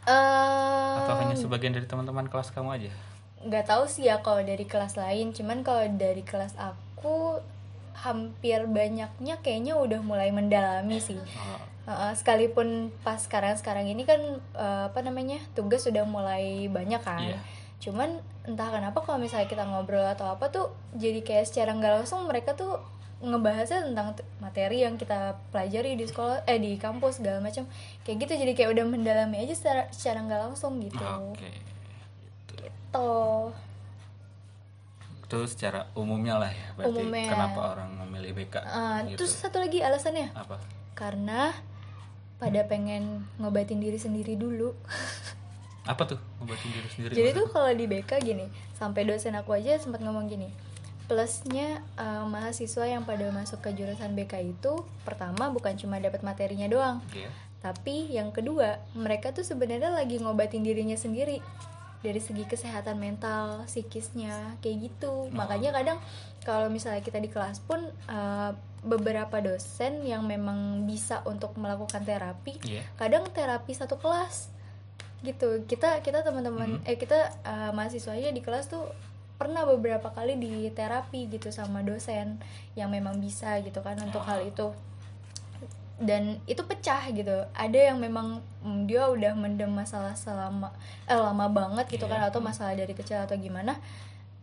eh 0.05 0.95
atau 0.99 1.15
hanya 1.19 1.35
sebagian 1.35 1.71
dari 1.71 1.85
teman-teman 1.85 2.27
kelas 2.27 2.49
kamu 2.49 2.71
aja? 2.73 2.91
nggak 3.41 3.65
tahu 3.67 3.85
sih 3.85 4.05
ya 4.05 4.19
kalau 4.19 4.41
dari 4.41 4.65
kelas 4.65 4.95
lain 4.95 5.31
cuman 5.31 5.61
kalau 5.61 5.87
dari 5.93 6.21
kelas 6.21 6.57
aku 6.57 7.39
hampir 7.95 8.65
banyaknya 8.65 9.39
kayaknya 9.39 9.75
udah 9.75 10.01
mulai 10.01 10.31
mendalami 10.31 10.99
sih 10.99 11.19
Sekalipun 12.13 12.69
pas 12.99 13.17
sekarang 13.17 13.55
sekarang 13.55 13.85
ini 13.85 14.03
kan 14.03 14.21
eh, 14.53 14.83
apa 14.87 15.01
namanya 15.01 15.41
tugas 15.53 15.81
sudah 15.81 16.05
mulai 16.05 16.69
banyak 16.69 17.01
kan 17.01 17.21
Iya. 17.25 17.41
cuman 17.79 18.11
entah 18.43 18.69
kenapa 18.69 19.01
kalau 19.01 19.17
misalnya 19.17 19.47
kita 19.47 19.63
ngobrol 19.63 20.03
atau 20.03 20.29
apa 20.29 20.49
tuh 20.49 20.69
jadi 20.93 21.21
kayak 21.21 21.47
secara 21.47 21.73
nggak 21.73 22.03
langsung 22.03 22.25
mereka 22.25 22.53
tuh 22.53 22.77
ngebahasnya 23.19 23.83
tentang 23.85 24.13
materi 24.39 24.83
yang 24.83 24.95
kita 24.95 25.33
pelajari 25.49 25.95
di 25.95 26.05
sekolah 26.05 26.43
eh 26.45 26.57
di 26.57 26.75
kampus 26.75 27.19
segala 27.19 27.39
macam 27.39 27.67
kayak 28.03 28.17
gitu 28.21 28.33
jadi 28.37 28.53
kayak 28.53 28.71
udah 28.73 28.85
mendalami 28.85 29.37
aja 29.41 29.55
secara 29.55 29.83
secara 29.91 30.23
nggak 30.23 30.41
langsung 30.45 30.79
gitu 30.79 31.03
Oke. 31.03 31.51
Tuh. 32.89 33.51
itu 35.21 35.39
secara 35.47 35.85
umumnya 35.93 36.41
lah 36.41 36.49
ya 36.49 36.67
berarti 36.75 36.99
Umumnya. 36.99 37.29
kenapa 37.29 37.61
orang 37.75 37.91
memilih 38.01 38.33
BK 38.35 38.55
Eh, 38.59 38.99
gitu 39.09 39.19
terus 39.21 39.33
satu 39.37 39.61
lagi 39.61 39.79
alasannya 39.79 40.33
apa 40.33 40.57
karena 40.95 41.53
pada 42.39 42.63
pengen 42.65 43.03
ngobatin 43.37 43.79
diri 43.79 43.99
sendiri 43.99 44.35
dulu. 44.35 44.73
Apa 45.85 46.05
tuh 46.05 46.21
ngobatin 46.37 46.69
diri 46.69 46.89
sendiri 46.89 47.13
jadi 47.15 47.31
tuh 47.33 47.49
kalau 47.49 47.71
di 47.71 47.85
BK 47.85 48.21
gini 48.21 48.45
sampai 48.77 49.03
dosen 49.03 49.33
aku 49.33 49.57
aja 49.57 49.75
sempat 49.75 49.99
ngomong 49.99 50.29
gini 50.29 50.53
plusnya 51.09 51.81
eh, 51.97 52.25
mahasiswa 52.29 52.85
yang 52.85 53.09
pada 53.09 53.25
masuk 53.33 53.65
ke 53.65 53.73
jurusan 53.73 54.13
BK 54.13 54.53
itu 54.53 54.73
pertama 55.01 55.49
bukan 55.49 55.73
cuma 55.75 55.97
dapat 55.97 56.21
materinya 56.21 56.69
doang 56.69 57.01
Iya. 57.11 57.33
tapi 57.65 58.13
yang 58.13 58.29
kedua 58.29 58.77
mereka 58.93 59.33
tuh 59.33 59.41
sebenarnya 59.41 59.89
lagi 59.89 60.21
ngobatin 60.21 60.61
dirinya 60.61 60.93
sendiri 60.93 61.41
dari 61.99 62.23
segi 62.23 62.47
kesehatan 62.47 62.97
mental 62.97 63.67
psikisnya 63.67 64.57
kayak 64.63 64.91
gitu. 64.91 65.29
Makanya 65.35 65.75
kadang 65.75 65.99
kalau 66.47 66.71
misalnya 66.71 67.03
kita 67.03 67.19
di 67.19 67.27
kelas 67.27 67.59
pun 67.65 67.83
eh, 67.89 68.51
beberapa 68.87 69.43
dosen 69.43 70.07
yang 70.07 70.23
memang 70.23 70.87
bisa 70.87 71.27
untuk 71.27 71.59
melakukan 71.59 72.07
terapi 72.07 72.55
Iya. 72.63 72.87
kadang 72.95 73.27
terapi 73.31 73.75
satu 73.75 73.99
kelas. 73.99 74.55
Gitu. 75.27 75.67
Kita 75.67 75.99
kita 76.07 76.23
teman-teman 76.23 76.79
eh 76.87 76.95
kita 76.95 77.19
eh, 77.43 77.71
mahasiswanya 77.75 78.31
di 78.31 78.39
kelas 78.39 78.71
tuh 78.71 78.87
pernah 79.39 79.63
beberapa 79.63 80.11
kali 80.11 80.35
di 80.35 80.67
terapi 80.75 81.31
gitu 81.31 81.55
sama 81.55 81.83
dosen 81.87 82.43
yang 82.75 82.91
memang 82.91 83.23
bisa 83.23 83.59
gitu 83.63 83.79
kan 83.87 83.95
untuk 84.03 84.19
hal 84.27 84.43
itu 84.43 84.75
dan 85.99 86.39
itu 86.47 86.63
pecah 86.63 87.11
gitu. 87.11 87.43
Ada 87.55 87.91
yang 87.93 87.99
memang 87.99 88.39
mm, 88.63 88.87
dia 88.87 89.11
udah 89.11 89.35
mendem 89.35 89.71
masalah 89.71 90.15
selama 90.15 90.71
eh, 91.11 91.19
lama 91.19 91.47
banget 91.51 91.91
gitu 91.91 92.07
kan 92.07 92.23
Iya. 92.23 92.31
atau 92.31 92.39
masalah 92.39 92.75
dari 92.79 92.95
kecil 92.95 93.19
atau 93.19 93.35
gimana 93.35 93.75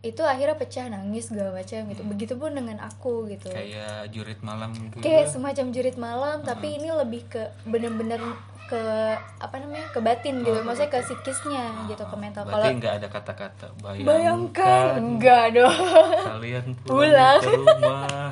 itu 0.04 0.22
akhirnya 0.22 0.54
pecah 0.54 0.86
nangis 0.86 1.32
segala 1.32 1.50
macam 1.56 1.88
gitu. 1.90 2.02
Begitupun 2.04 2.54
dengan 2.54 2.78
aku 2.84 3.26
gitu. 3.32 3.48
Kayak 3.50 4.12
jurit 4.12 4.38
malam 4.44 4.70
gitu 4.76 5.00
kayak 5.00 5.26
semacam 5.32 5.66
jurit 5.72 5.96
malam 5.96 6.44
tapi 6.44 6.76
ini 6.78 6.92
lebih 6.92 7.26
ke 7.26 7.42
bener-bener 7.64 8.20
ke 8.66 8.82
apa 9.40 9.56
namanya 9.56 9.88
ke 9.90 9.98
batin 10.04 10.44
gitu. 10.44 10.60
Maksudnya 10.60 10.92
ke 10.92 10.98
psikisnya 11.02 11.64
gitu 11.88 12.04
ke 12.04 12.16
mental. 12.20 12.44
kalau 12.44 12.68
nggak 12.68 12.94
ada 13.02 13.08
kata-kata 13.08 13.66
bayangkan, 13.80 14.06
bayangkan 14.06 14.84
enggak 15.00 15.44
dong. 15.56 15.74
kalian 16.36 16.66
Pulang. 16.84 17.40
pulang, 17.40 17.40
ke 17.40 17.50
rumah 17.56 18.30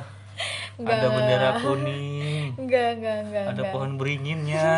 Nggak. 0.75 0.97
ada 0.99 1.07
bendera 1.07 1.49
kuning. 1.63 2.47
Enggak 2.59 2.89
enggak 2.99 3.17
enggak 3.25 3.43
ada 3.43 3.51
enggak. 3.55 3.71
pohon 3.71 3.91
beringinnya. 3.95 4.69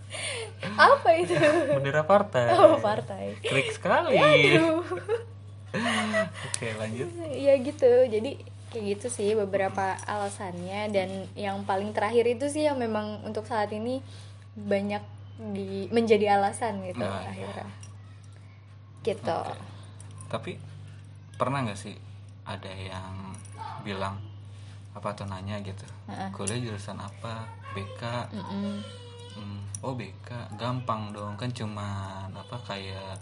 Apa 0.78 1.08
itu? 1.18 1.34
Bendera 1.74 2.02
partai. 2.02 2.54
Oh 2.54 2.78
partai. 2.78 3.36
Klik 3.42 3.74
sekali. 3.74 4.16
Aduh. 4.16 4.82
oke 6.46 6.66
lanjut. 6.78 7.08
Ya 7.30 7.54
gitu. 7.58 7.90
Jadi 8.06 8.38
kayak 8.70 8.84
gitu 8.94 9.06
sih 9.10 9.34
beberapa 9.34 9.98
alasannya. 10.06 10.90
Dan 10.90 11.26
yang 11.34 11.62
paling 11.62 11.90
terakhir 11.90 12.26
itu 12.26 12.46
sih 12.46 12.66
yang 12.66 12.78
memang 12.78 13.22
untuk 13.26 13.46
saat 13.46 13.70
ini 13.74 14.02
banyak 14.54 15.02
di 15.34 15.90
menjadi 15.90 16.38
alasan 16.38 16.78
gitu 16.86 17.02
Nah, 17.02 17.22
iya. 17.22 17.30
akhirnya. 17.34 17.66
Gitu. 19.02 19.38
Oke. 19.50 19.58
tapi 20.24 20.56
pernah 21.36 21.62
nggak 21.62 21.78
sih 21.78 21.94
ada 22.42 22.72
yang 22.72 23.36
bilang 23.84 24.16
apa 24.94 25.08
atau 25.10 25.26
nanya 25.26 25.58
gitu? 25.60 25.84
Heeh. 26.06 26.30
kuliah 26.30 26.58
jurusan 26.62 26.98
apa? 27.02 27.50
BK 27.74 28.02
Mm-mm. 28.30 28.78
Hmm, 29.34 29.60
oh 29.82 29.98
BK 29.98 30.54
gampang 30.54 31.10
dong 31.10 31.34
kan 31.34 31.50
cuman 31.50 32.30
apa 32.30 32.56
kayak 32.62 33.18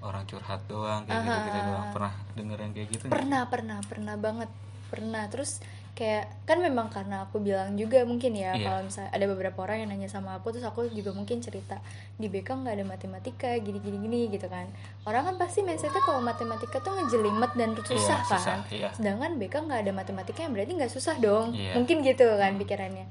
orang 0.00 0.24
curhat 0.24 0.64
doang 0.66 1.04
kayak 1.04 1.22
gitu 1.22 1.38
gitu 1.46 1.60
doang. 1.68 1.88
Pernah 1.92 2.14
denger 2.34 2.58
yang 2.58 2.72
kayak 2.72 2.88
gitu 2.88 3.04
pernah 3.12 3.42
pernah 3.46 3.78
pernah 3.84 4.16
banget. 4.16 4.50
Pernah. 4.88 5.24
Terus 5.28 5.60
kayak 5.92 6.24
kan 6.42 6.56
memang 6.56 6.88
karena 6.88 7.20
aku 7.22 7.36
bilang 7.38 7.76
juga 7.76 8.00
mungkin 8.02 8.32
ya 8.32 8.52
Iya. 8.52 8.64
kalau 8.64 8.80
misalnya 8.82 9.12
ada 9.12 9.26
beberapa 9.26 9.58
orang 9.60 9.76
yang 9.78 9.90
nanya 9.90 10.08
sama 10.08 10.32
aku 10.34 10.48
terus 10.48 10.64
aku 10.64 10.88
juga 10.88 11.12
mungkin 11.12 11.38
cerita 11.38 11.84
di 12.14 12.26
BK 12.26 12.48
nggak 12.58 12.74
ada 12.74 12.86
matematika 12.86 13.52
gini 13.56 13.76
gini 13.76 14.00
gini 14.00 14.20
gitu 14.26 14.48
kan 14.48 14.64
orang 15.02 15.22
kan 15.22 15.34
pasti 15.36 15.60
mindsetnya 15.60 16.00
kalau 16.00 16.18
matematika 16.18 16.80
tuh 16.80 16.96
ngejelimet 16.96 17.52
dan 17.52 17.76
susah 17.76 18.20
kan 18.22 18.40
susah, 18.40 18.56
iya. 18.70 18.88
sedangkan 18.90 19.36
BK 19.36 19.54
nggak 19.62 19.80
ada 19.80 19.92
matematika 19.92 20.40
yang 20.40 20.52
berarti 20.52 20.72
nggak 20.74 20.88
susah 20.90 21.14
dong 21.18 21.52
Iya. 21.52 21.76
mungkin 21.76 22.00
gitu 22.00 22.24
kan 22.32 22.56
pikirannya 22.56 23.04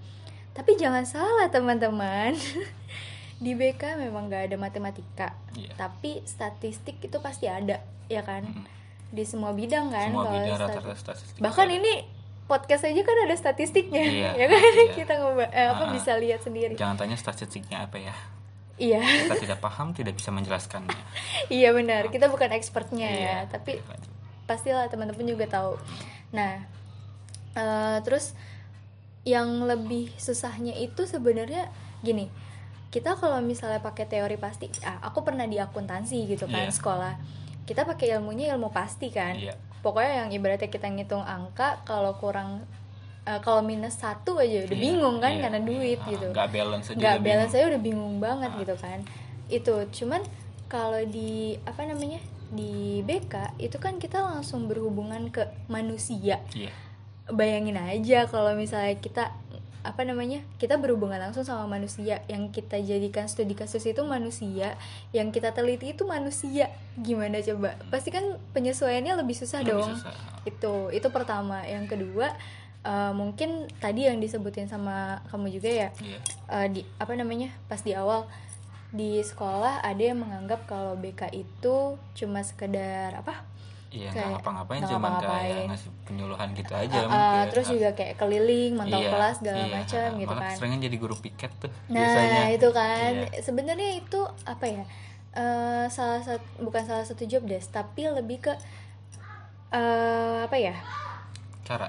tapi 0.52 0.74
jangan 0.74 1.06
salah 1.06 1.48
teman-teman 1.48 2.34
di 3.40 3.52
BK 3.54 3.98
memang 4.00 4.26
nggak 4.26 4.50
ada 4.50 4.58
matematika 4.58 5.38
Iya. 5.54 5.74
tapi 5.76 6.26
statistik 6.26 6.98
itu 6.98 7.18
pasti 7.20 7.46
ada 7.46 7.78
ya 8.08 8.22
kan 8.22 8.42
di 9.08 9.22
semua 9.22 9.52
bidang 9.52 9.88
kan 9.88 10.10
semua 10.10 10.24
kalau 10.24 10.34
bidang 10.36 10.58
stati- 10.58 10.74
rata-rata 10.74 10.98
statistik 10.98 11.38
bahkan 11.38 11.70
ini 11.70 11.94
podcast 12.52 12.84
aja 12.84 13.00
kan 13.00 13.16
ada 13.22 13.32
statistiknya 13.34 14.04
Iya, 14.04 14.30
ya 14.42 14.46
kan 14.46 14.60
iya. 14.60 14.92
kita 14.92 15.14
ngoba 15.16 15.48
eh, 15.48 15.68
apa 15.70 15.84
Ah. 15.86 15.92
bisa 15.92 16.12
lihat 16.16 16.40
sendiri 16.40 16.76
jangan 16.76 16.98
tanya 16.98 17.16
statistiknya 17.16 17.78
apa 17.82 17.96
ya 17.98 18.12
iya 18.76 19.00
kita 19.00 19.40
tidak 19.48 19.60
paham 19.60 19.92
tidak 19.92 20.14
bisa 20.14 20.30
menjelaskannya 20.30 21.00
iya 21.48 21.72
benar 21.72 22.08
kita 22.08 22.28
bukan 22.28 22.52
expertnya 22.52 23.08
ya 23.08 23.16
Iya. 23.16 23.38
tapi 23.48 23.80
Lanjut. 23.80 24.12
pastilah 24.44 24.86
teman-teman 24.86 25.24
juga 25.26 25.48
tahu 25.48 25.80
nah 26.30 26.60
eh, 27.54 27.98
terus 28.02 28.36
yang 29.24 29.64
lebih 29.64 30.10
susahnya 30.18 30.74
itu 30.76 31.06
sebenarnya 31.06 31.70
gini 32.02 32.28
kita 32.90 33.16
kalau 33.16 33.40
misalnya 33.40 33.80
pakai 33.80 34.04
teori 34.04 34.36
pasti 34.36 34.68
ah, 34.82 35.00
aku 35.02 35.22
pernah 35.22 35.46
di 35.46 35.56
akuntansi 35.56 36.28
gitu 36.28 36.44
kan 36.46 36.68
Iya. 36.68 36.74
sekolah 36.74 37.14
kita 37.64 37.86
pakai 37.86 38.12
ilmunya 38.12 38.52
ilmu 38.52 38.68
pasti 38.68 39.08
kan 39.08 39.32
Iya. 39.34 39.56
Pokoknya 39.82 40.14
yang 40.22 40.30
ibaratnya 40.32 40.68
kita 40.68 40.88
ngitung 40.88 41.22
angka 41.22 41.82
kalau 41.84 42.14
kurang 42.16 42.64
eh, 43.22 43.40
kalau 43.40 43.62
minus 43.62 43.98
satu 43.98 44.38
aja 44.38 44.66
udah 44.66 44.72
Iya, 44.72 44.82
bingung 44.82 45.18
kan 45.18 45.32
iya. 45.32 45.42
karena 45.44 45.60
duit 45.60 46.00
Ah, 46.00 46.08
gitu. 46.08 46.28
nggak 46.30 46.50
balance 46.50 46.86
aja 46.88 46.98
nggak 46.98 47.18
balance 47.20 47.26
bingung. 47.26 47.52
saya 47.52 47.64
udah 47.68 47.82
bingung 47.82 48.16
banget 48.18 48.52
gitu 48.58 48.76
kan. 48.78 49.00
Itu 49.48 49.76
cuman 49.92 50.22
kalau 50.66 51.02
di 51.04 51.32
apa 51.62 51.82
namanya 51.84 52.22
di 52.50 53.00
BK 53.02 53.60
itu 53.60 53.78
kan 53.78 53.96
kita 53.96 54.20
langsung 54.20 54.66
berhubungan 54.66 55.28
ke 55.28 55.44
manusia. 55.68 56.40
Iya. 56.52 56.72
Bayangin 57.28 57.78
aja 57.78 58.26
kalau 58.26 58.54
misalnya 58.54 58.98
kita 58.98 59.32
apa 59.82 60.06
namanya 60.06 60.46
kita 60.62 60.78
berhubungan 60.78 61.18
langsung 61.18 61.42
sama 61.46 61.66
manusia. 61.66 62.22
Yang 62.30 62.62
kita 62.62 62.78
jadikan 62.82 63.26
studi 63.26 63.54
kasus 63.58 63.84
itu 63.86 64.02
manusia 64.06 64.78
yang 65.12 65.34
kita 65.34 65.52
teliti 65.52 65.94
itu 65.94 66.06
manusia. 66.06 66.70
Gimana 67.00 67.42
coba? 67.42 67.78
Pasti 67.90 68.14
kan 68.14 68.38
penyesuaiannya 68.54 69.20
lebih 69.22 69.36
susah 69.38 69.66
Lebih 69.66 69.72
dong. 69.74 69.92
susah. 69.98 70.14
itu 70.46 70.74
itu 70.94 71.08
pertama. 71.14 71.62
Yang 71.66 71.98
kedua 71.98 72.34
eh, 72.86 73.14
mungkin 73.14 73.70
tadi 73.78 74.10
yang 74.10 74.18
disebutin 74.18 74.66
sama 74.70 75.22
kamu 75.30 75.54
juga 75.54 75.70
ya 75.70 75.90
iya. 76.02 76.20
eh, 76.50 76.68
di 76.70 76.82
apa 76.98 77.14
namanya 77.14 77.54
pas 77.70 77.82
di 77.82 77.94
awal 77.94 78.26
di 78.92 79.24
sekolah 79.24 79.80
ada 79.88 80.04
yang 80.04 80.20
menganggap 80.20 80.68
kalau 80.68 81.00
BK 81.00 81.32
itu 81.32 81.96
cuma 82.12 82.44
sekedar 82.44 83.16
apa 83.16 83.40
iya 83.92 84.08
Kayak 84.10 84.30
ngapa-ngapain 84.34 84.82
ngapa-ngapain. 84.82 85.44
kayak 85.44 85.64
ngasih 85.68 85.90
penyuluhan 86.04 86.48
gitu 86.52 86.74
aja 86.74 86.98
Uh, 86.98 87.04
uh, 87.04 87.12
mungkin 87.12 87.48
terus 87.52 87.68
juga 87.68 87.90
kayak 87.92 88.16
keliling 88.16 88.72
mantau 88.74 88.98
Iya, 88.98 89.10
kelas 89.12 89.36
segala 89.38 89.58
iya. 89.60 89.74
macam 89.74 90.08
gitu 90.16 90.36
kan 90.38 90.54
seringnya 90.56 90.80
jadi 90.82 90.98
guru 90.98 91.16
piket 91.18 91.52
tuh 91.58 91.72
nah 91.86 92.00
biasanya 92.00 92.42
itu 92.50 92.68
kan 92.72 93.12
Iya. 93.14 93.40
sebenarnya 93.42 93.90
itu 93.98 94.20
apa 94.44 94.66
ya 94.66 94.84
eh, 95.32 95.86
salah 95.88 96.20
satu 96.20 96.44
bukan 96.60 96.82
salah 96.82 97.04
satu 97.04 97.24
job 97.24 97.44
desk 97.44 97.70
tapi 97.70 98.04
lebih 98.06 98.40
ke 98.42 98.54
eh, 99.72 100.40
apa 100.44 100.56
ya 100.56 100.76
cara 101.64 101.88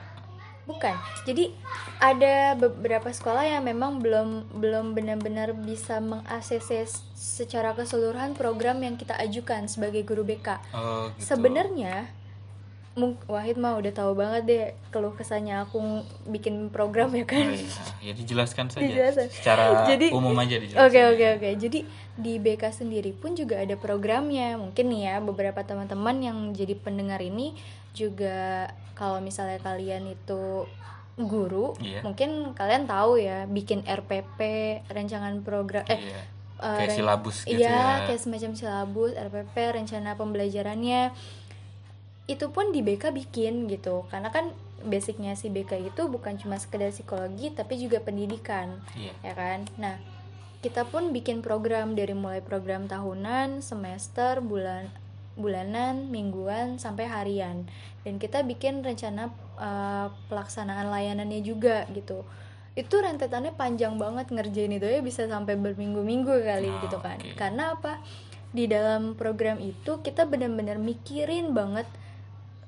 bukan 0.62 0.94
jadi 1.22 1.50
ada 1.98 2.54
beberapa 2.54 3.08
sekolah 3.08 3.42
yang 3.44 3.62
memang 3.62 3.98
belum 3.98 4.28
belum 4.54 4.94
benar-benar 4.94 5.52
bisa 5.52 5.98
mengakses 5.98 6.70
secara 7.12 7.72
keseluruhan 7.72 8.32
program 8.32 8.78
yang 8.78 8.94
kita 8.94 9.14
ajukan 9.16 9.66
sebagai 9.66 10.02
guru 10.02 10.22
BK 10.22 10.62
oh 10.72 11.10
gitu 11.12 11.34
sebenarnya 11.34 12.06
Wahid 13.24 13.56
mah 13.56 13.80
udah 13.80 13.88
tahu 13.88 14.12
banget 14.12 14.42
deh 14.44 14.64
keluh 14.92 15.16
kesahnya 15.16 15.64
aku 15.64 15.80
bikin 16.28 16.68
program 16.68 17.08
ya 17.10 17.24
kan 17.24 17.40
Oh, 17.42 17.56
iya. 17.56 17.84
ya 18.04 18.12
dijelaskan 18.12 18.68
saja 18.68 18.84
Dijelaskan. 18.84 19.26
secara 19.32 19.64
Jadi- 19.88 20.12
umum 20.12 20.36
aja 20.36 20.60
dijelaskan 20.60 20.84
Oke 20.84 21.00
oke 21.08 21.26
oke. 21.40 21.48
Jadi 21.56 21.78
di 22.12 22.36
BK 22.36 22.62
sendiri 22.68 23.16
pun 23.16 23.32
juga 23.32 23.56
ada 23.56 23.72
programnya. 23.74 24.60
Mungkin 24.60 24.92
nih 24.92 25.08
ya 25.08 25.14
beberapa 25.18 25.64
teman-teman 25.64 26.20
yang 26.20 26.38
jadi 26.52 26.76
pendengar 26.76 27.24
ini 27.24 27.56
juga 27.92 28.68
kalau 28.92 29.20
misalnya 29.20 29.60
kalian 29.60 30.08
itu 30.08 30.64
guru, 31.16 31.76
Iya. 31.78 32.00
mungkin 32.00 32.56
kalian 32.56 32.88
tahu 32.88 33.20
ya 33.20 33.44
bikin 33.44 33.84
RPP, 33.84 34.40
rancangan 34.88 35.44
program 35.44 35.84
eh 35.86 36.00
Iya. 36.00 36.20
eh, 36.62 36.76
kayak 36.82 36.96
silabus 36.96 37.36
gitu 37.44 37.60
Iya, 37.60 37.68
ya 37.68 38.04
kayak 38.08 38.20
semacam 38.20 38.52
silabus, 38.56 39.12
RPP, 39.12 39.56
rencana 39.76 40.16
pembelajarannya. 40.16 41.12
Itu 42.24 42.48
pun 42.48 42.72
di 42.72 42.80
BK 42.80 43.12
bikin 43.12 43.68
gitu. 43.68 44.08
Karena 44.08 44.32
kan 44.32 44.54
basicnya 44.82 45.38
si 45.38 45.46
BK 45.48 45.94
itu 45.94 46.10
bukan 46.10 46.38
cuma 46.38 46.58
sekedar 46.58 46.90
psikologi 46.90 47.54
tapi 47.54 47.78
juga 47.78 48.02
pendidikan 48.02 48.82
iya 48.98 49.14
ya 49.22 49.32
kan 49.34 49.62
nah 49.78 49.96
kita 50.62 50.86
pun 50.86 51.10
bikin 51.10 51.42
program 51.42 51.94
dari 51.94 52.14
mulai 52.14 52.42
program 52.42 52.86
tahunan 52.86 53.62
semester 53.62 54.42
bulan 54.42 54.90
bulanan 55.34 56.08
mingguan 56.08 56.76
sampai 56.76 57.06
harian 57.06 57.64
dan 58.02 58.16
kita 58.16 58.42
bikin 58.42 58.80
rencana 58.80 59.28
uh, 59.56 60.12
pelaksanaan 60.26 60.86
layanannya 60.86 61.40
juga 61.40 61.88
gitu 61.90 62.20
itu 62.72 62.94
rentetannya 62.94 63.52
panjang 63.52 63.96
banget 63.96 64.28
ngerjain 64.28 64.72
itu 64.72 64.84
ya 64.84 65.00
bisa 65.00 65.24
sampai 65.24 65.56
berminggu-minggu 65.56 66.32
kali 66.42 66.68
Oh, 66.68 66.80
gitu 66.82 66.98
kan 66.98 67.16
oke. 67.16 67.32
karena 67.34 67.72
apa 67.72 68.00
di 68.48 68.64
dalam 68.64 69.12
program 69.12 69.56
itu 69.58 70.00
kita 70.00 70.24
benar-benar 70.24 70.76
mikirin 70.76 71.52
banget 71.52 71.88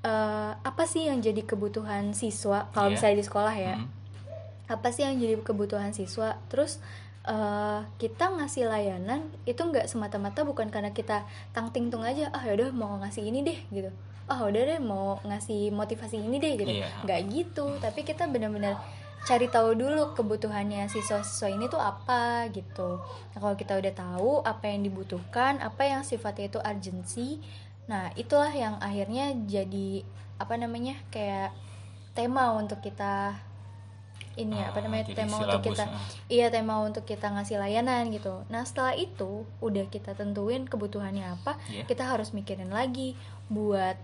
eh, 0.03 0.53
apa 0.55 0.85
sih 0.85 1.09
yang 1.09 1.21
jadi 1.21 1.41
kebutuhan 1.43 2.13
siswa 2.13 2.69
kalau 2.71 2.89
Iya. 2.89 2.95
misalnya 2.95 3.17
di 3.17 3.27
sekolah 3.27 3.55
ya 3.55 3.75
Hmm. 3.77 3.89
apa 4.67 4.89
sih 4.89 5.05
yang 5.05 5.17
jadi 5.17 5.37
kebutuhan 5.39 5.93
siswa 5.93 6.37
terus 6.49 6.81
eh, 7.25 7.81
kita 7.97 8.37
ngasih 8.37 8.69
layanan 8.69 9.29
itu 9.49 9.61
nggak 9.61 9.89
semata-mata 9.89 10.45
bukan 10.45 10.69
karena 10.69 10.93
kita 10.93 11.25
tang 11.57 11.73
ting 11.73 11.89
tung 11.89 12.05
aja 12.05 12.29
ah 12.33 12.45
yaudah 12.45 12.71
mau 12.73 13.01
ngasih 13.01 13.25
ini 13.25 13.41
deh 13.45 13.59
gitu. 13.73 13.91
Ah 14.25 14.41
udah 14.45 14.63
deh 14.65 14.81
mau 14.81 15.21
ngasih 15.25 15.73
motivasi 15.73 16.21
ini 16.21 16.37
deh 16.41 16.53
gitu. 16.57 16.73
Iya. 16.81 16.89
nggak 17.05 17.21
gitu 17.33 17.67
tapi 17.81 18.05
kita 18.05 18.29
benar-benar 18.29 18.81
cari 19.25 19.49
tahu 19.49 19.73
dulu 19.73 20.13
kebutuhannya 20.13 20.85
siswa-siswa 20.93 21.49
ini 21.49 21.65
tuh 21.73 21.81
apa 21.81 22.45
gitu. 22.53 23.01
Nah 23.33 23.39
kalau 23.41 23.57
kita 23.57 23.81
udah 23.81 23.93
tahu 23.97 24.31
apa 24.45 24.69
yang 24.69 24.85
dibutuhkan 24.85 25.65
apa 25.65 25.83
yang 25.89 26.05
sifatnya 26.05 26.53
itu 26.53 26.61
urgency 26.61 27.29
nah 27.85 28.09
itulah 28.17 28.49
yang 28.49 28.81
akhirnya 28.81 29.37
jadi 29.45 30.09
apa 30.41 30.57
namanya 30.57 30.97
kayak 31.13 31.53
tema 32.17 32.57
untuk 32.57 32.81
kita 32.81 33.37
ini 34.37 34.57
ya, 34.57 34.69
apa 34.69 34.79
Ah, 34.79 34.83
namanya 34.83 35.05
jadi 35.07 35.19
tema 35.21 35.37
untuk 35.41 35.63
kita 35.65 35.85
ah. 35.85 36.01
iya 36.27 36.47
tema 36.49 36.75
untuk 36.81 37.05
kita 37.05 37.27
ngasih 37.29 37.57
layanan 37.57 38.09
gitu 38.09 38.43
nah 38.47 38.63
setelah 38.63 38.93
itu 38.93 39.31
udah 39.59 39.87
kita 39.87 40.13
tentuin 40.13 40.65
kebutuhannya 40.65 41.25
apa 41.33 41.57
Iya. 41.67 41.85
kita 41.85 42.05
harus 42.05 42.31
mikirin 42.31 42.69
lagi 42.69 43.15
buat 43.47 43.95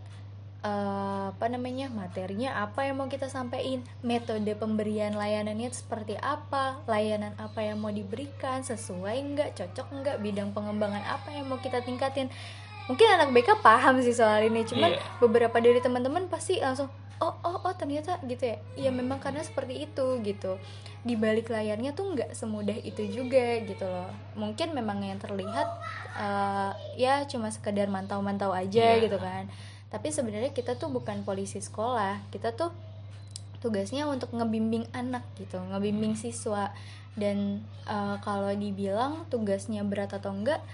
eh, 0.60 1.24
apa 1.30 1.46
namanya 1.46 1.88
materinya 1.88 2.60
apa 2.60 2.84
yang 2.84 2.96
mau 2.96 3.06
kita 3.06 3.26
sampaikan 3.26 3.80
metode 4.02 4.52
pemberian 4.54 5.12
layanannya 5.12 5.70
seperti 5.70 6.14
apa 6.16 6.84
layanan 6.86 7.32
apa 7.36 7.60
yang 7.62 7.76
mau 7.76 7.90
diberikan 7.90 8.60
sesuai 8.60 9.16
nggak 9.26 9.50
cocok 9.54 9.86
nggak 9.94 10.16
bidang 10.20 10.50
pengembangan 10.50 11.00
apa 11.02 11.32
yang 11.32 11.48
mau 11.48 11.56
kita 11.56 11.80
tingkatin 11.80 12.28
mungkin 12.86 13.06
anak 13.08 13.30
BK 13.30 13.58
paham 13.60 13.98
sih 13.98 14.12
soal 14.12 14.42
ini 14.42 14.62
cuman 14.62 14.90
Iya. 14.90 15.00
beberapa 15.18 15.56
dari 15.56 15.78
teman-teman 15.78 16.26
pasti 16.26 16.58
langsung 16.58 16.90
oh 17.20 17.34
oh 17.44 17.56
oh 17.68 17.74
ternyata 17.76 18.16
gitu 18.24 18.48
ya. 18.48 18.56
Ya 18.76 18.90
memang 18.90 19.20
karena 19.20 19.44
seperti 19.44 19.84
itu 19.84 20.06
gitu. 20.24 20.56
Di 21.04 21.16
balik 21.16 21.48
layarnya 21.48 21.92
tuh 21.92 22.16
nggak 22.16 22.32
semudah 22.32 22.76
itu 22.80 23.04
juga 23.08 23.60
gitu 23.60 23.84
loh. 23.84 24.08
Mungkin 24.36 24.72
memang 24.72 25.04
yang 25.04 25.20
terlihat 25.20 25.68
eh, 26.16 26.70
ya 26.96 27.24
cuma 27.28 27.52
sekedar 27.52 27.92
mantau-mantau 27.92 28.52
aja 28.52 28.96
Iya. 28.96 29.04
gitu 29.04 29.20
kan. 29.20 29.48
Tapi 29.92 30.08
sebenarnya 30.08 30.52
kita 30.52 30.80
tuh 30.80 30.88
bukan 30.88 31.20
polisi 31.22 31.60
sekolah. 31.60 32.24
Kita 32.32 32.56
tuh 32.56 32.72
tugasnya 33.60 34.08
untuk 34.08 34.32
ngebimbing 34.32 34.88
anak 34.96 35.24
gitu. 35.36 35.60
Ngebimbing 35.60 36.16
siswa. 36.16 36.72
Dan 37.16 37.60
eh, 37.84 38.16
kalau 38.24 38.48
dibilang 38.56 39.28
tugasnya 39.28 39.84
berat 39.84 40.16
atau 40.16 40.32
enggak 40.32 40.64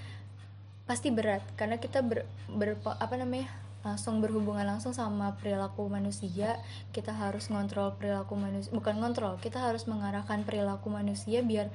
pasti 0.87 1.11
berat. 1.11 1.43
Karena 1.59 1.83
kita 1.83 2.07
ber, 2.07 2.23
ber- 2.47 2.79
apa 2.87 3.15
namanya 3.19 3.51
langsung 3.87 4.19
berhubungan 4.19 4.67
langsung 4.67 4.91
sama 4.91 5.39
perilaku 5.39 5.87
manusia 5.87 6.59
kita 6.91 7.15
harus 7.15 7.47
ngontrol 7.47 7.95
perilaku 7.95 8.35
manusia 8.35 8.75
bukan 8.75 8.99
ngontrol 8.99 9.39
kita 9.39 9.63
harus 9.63 9.87
mengarahkan 9.87 10.43
perilaku 10.43 10.91
manusia 10.91 11.47
biar 11.47 11.71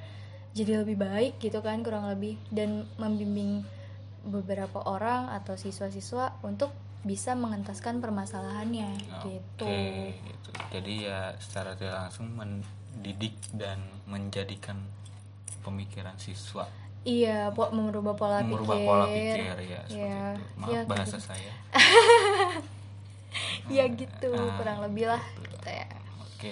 jadi 0.52 0.84
lebih 0.84 1.00
baik 1.00 1.40
gitu 1.40 1.64
kan 1.64 1.80
kurang 1.80 2.08
lebih. 2.08 2.36
Dan 2.52 2.84
membimbing 3.00 3.64
beberapa 4.22 4.84
orang 4.84 5.32
atau 5.32 5.58
siswa-siswa 5.58 6.38
untuk 6.46 6.70
bisa 7.02 7.34
mengentaskan 7.34 7.98
permasalahannya 7.98 8.94
gitu. 9.26 9.66
Oke, 9.66 10.14
gitu. 10.22 10.50
Jadi 10.70 11.10
ya 11.10 11.34
secara 11.42 11.74
tidak 11.74 12.06
langsung 12.06 12.30
mendidik 12.30 13.34
dan 13.50 13.82
menjadikan 14.06 14.78
pemikiran 15.66 16.14
siswa 16.22 16.70
iya 17.04 17.50
po- 17.50 17.70
merubah 17.70 18.12
pola 18.12 18.38
merubah 18.40 18.74
pikir 18.74 18.86
pola 18.86 19.04
pikir 19.06 19.36
ya 19.36 19.50
seperti 19.50 19.64
Iya, 19.92 20.22
itu. 20.30 20.42
Maaf 20.54 20.68
kayak 20.68 20.84
bahasa 20.86 21.16
gitu. 21.16 21.26
saya. 21.26 21.52
ya 23.68 23.84
gitu 23.88 24.30
Ah, 24.30 24.52
kurang 24.54 24.78
lebih 24.82 25.04
lah 25.06 25.22
gitu. 25.34 25.50
gitu 25.50 25.68
ya 25.68 25.86
Oke. 26.20 26.50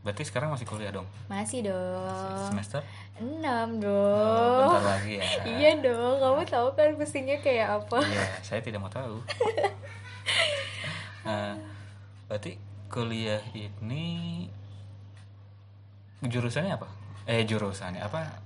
Berarti 0.00 0.22
sekarang 0.22 0.48
masih 0.50 0.64
kuliah 0.64 0.90
dong? 0.90 1.08
masih 1.26 1.64
dong 1.64 2.44
Semester? 2.46 2.82
enam 3.14 3.78
Oh, 3.78 3.80
dong 3.80 4.58
bentar 4.68 4.84
lagi 4.90 5.12
ya. 5.14 5.24
iya 5.54 5.70
dong 5.78 6.18
kamu 6.18 6.42
tahu 6.44 6.68
kan 6.72 6.90
pusingnya 6.92 7.38
kayak 7.38 7.78
apa 7.78 7.98
Iya, 8.02 8.26
saya 8.40 8.60
tidak 8.60 8.80
mau 8.80 8.90
tahu. 8.90 9.22
Nah, 11.22 11.54
berarti 12.26 12.58
kuliah 12.86 13.40
ini 13.50 14.46
jurusannya 16.20 16.72
apa? 16.72 16.88
Eh 17.24 17.42
jurusannya 17.42 18.00
apa? 18.00 18.43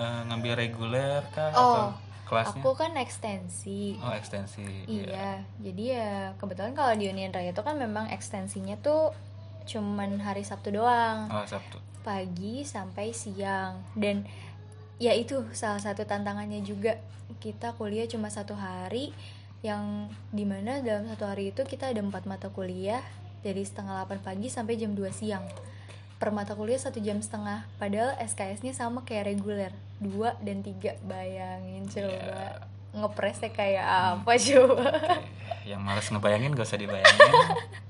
Eh, 0.00 0.20
ngambil 0.24 0.56
reguler 0.56 1.20
kah 1.28 1.52
Oh, 1.52 1.60
atau 1.60 1.92
kelasnya? 2.24 2.56
aku 2.56 2.72
kan 2.72 2.96
ekstensi 2.96 4.00
Oh 4.00 4.08
ekstensi. 4.10 4.64
iya 4.88 5.44
jadi 5.60 5.84
ya 5.92 6.10
kebetulan 6.34 6.72
kalau 6.72 6.96
di 6.96 7.04
Union 7.04 7.28
Raya 7.28 7.50
itu 7.50 7.60
kan 7.60 7.76
memang 7.76 8.08
ekstensinya 8.08 8.80
tuh 8.80 9.12
cuman 9.66 10.16
hari 10.18 10.40
Sabtu 10.40 10.72
doang 10.72 11.28
Oh 11.28 11.44
Sabtu. 11.44 11.76
pagi 12.00 12.64
sampai 12.64 13.12
siang 13.12 13.84
dan 13.92 14.24
ya 14.96 15.12
itu 15.12 15.44
salah 15.52 15.76
satu 15.78 16.02
tantangannya 16.02 16.64
juga 16.64 16.96
kita 17.36 17.76
kuliah 17.76 18.08
cuma 18.08 18.32
satu 18.32 18.56
hari 18.56 19.12
yang 19.60 20.08
di 20.30 20.48
mana 20.48 20.80
dalam 20.80 21.04
satu 21.06 21.28
hari 21.28 21.52
itu 21.52 21.60
kita 21.62 21.92
ada 21.92 22.00
empat 22.00 22.24
mata 22.24 22.48
kuliah 22.48 23.04
dari 23.40 23.60
setengah 23.60 24.00
8 24.02 24.16
pagi 24.18 24.48
sampai 24.48 24.74
jam 24.74 24.92
2 24.92 25.04
siang 25.10 25.44
per 26.20 26.30
mata 26.30 26.52
kuliah 26.52 26.76
satu 26.76 27.00
jam 27.00 27.18
setengah 27.18 27.64
padahal 27.74 28.12
SKS-nya 28.20 28.70
sama 28.70 29.02
kayak 29.02 29.24
reguler 29.26 29.72
dua 29.96 30.36
dan 30.38 30.60
tiga 30.60 30.92
bayangin 31.02 31.88
coba 31.88 32.60
ngepresnya 32.92 33.50
kayak 33.50 33.86
apa 33.86 34.32
coba 34.38 34.90
Oke, 35.16 35.26
Yang 35.66 35.80
males 35.80 36.06
ngebayangin 36.06 36.50
gak 36.52 36.66
usah 36.66 36.76
dibayangin. 36.76 37.32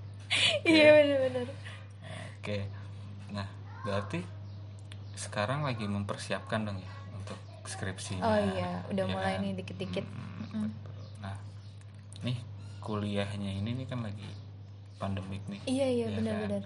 iya 0.65 0.89
bener-bener 0.93 1.47
Oke. 2.37 2.59
Nah, 3.31 3.47
berarti 3.83 4.23
sekarang 5.13 5.63
lagi 5.63 5.85
mempersiapkan 5.85 6.65
dong 6.65 6.79
ya 6.79 6.91
untuk 7.13 7.37
skripsinya. 7.65 8.23
oh 8.23 8.39
iya 8.51 8.81
udah 8.89 9.05
ya 9.05 9.11
mulai 9.11 9.35
kan? 9.37 9.43
nih 9.43 9.53
dikit-dikit 9.59 10.07
Hmm, 10.51 10.67
betul. 10.67 11.05
Nah, 11.21 11.37
nih 12.23 12.39
kuliahnya 12.81 13.51
ini 13.55 13.71
nih 13.75 13.87
kan 13.87 14.01
lagi 14.01 14.27
pandemik 14.97 15.43
nih. 15.47 15.61
iya 15.65 15.87
iya 15.87 16.05
ya 16.05 16.07
kan? 16.09 16.17
bener-bener 16.17 16.63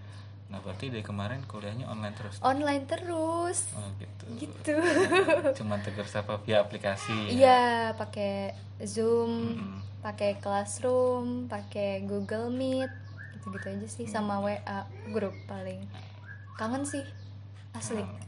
Nah, 0.48 0.61
berarti 0.61 0.92
dari 0.92 1.02
kemarin 1.02 1.40
kuliahnya 1.48 1.88
online 1.88 2.14
terus. 2.14 2.37
online 2.44 2.85
terus 2.87 3.59
Oh, 3.74 3.88
gitu. 3.98 4.24
gitu 4.38 4.74
Cuman 5.59 5.80
tegur 5.83 6.07
sapa 6.07 6.38
via 6.44 6.62
aplikasi. 6.62 7.11
ya? 7.11 7.30
iya 7.33 7.61
pakai 7.96 8.52
zoom 8.85 9.57
Mm-mm. 9.57 9.80
pakai 10.04 10.37
classroom 10.38 11.48
pakai 11.48 12.04
google 12.04 12.52
meet 12.52 12.92
gitu 13.35 13.50
gitu 13.50 13.66
aja 13.66 13.87
sih 13.88 14.07
sama 14.07 14.38
wa 14.38 14.52
grup 15.11 15.35
paling 15.44 15.80
kangen 16.54 16.85
sih 16.85 17.02
asli 17.72 18.04
Oh. 18.04 18.22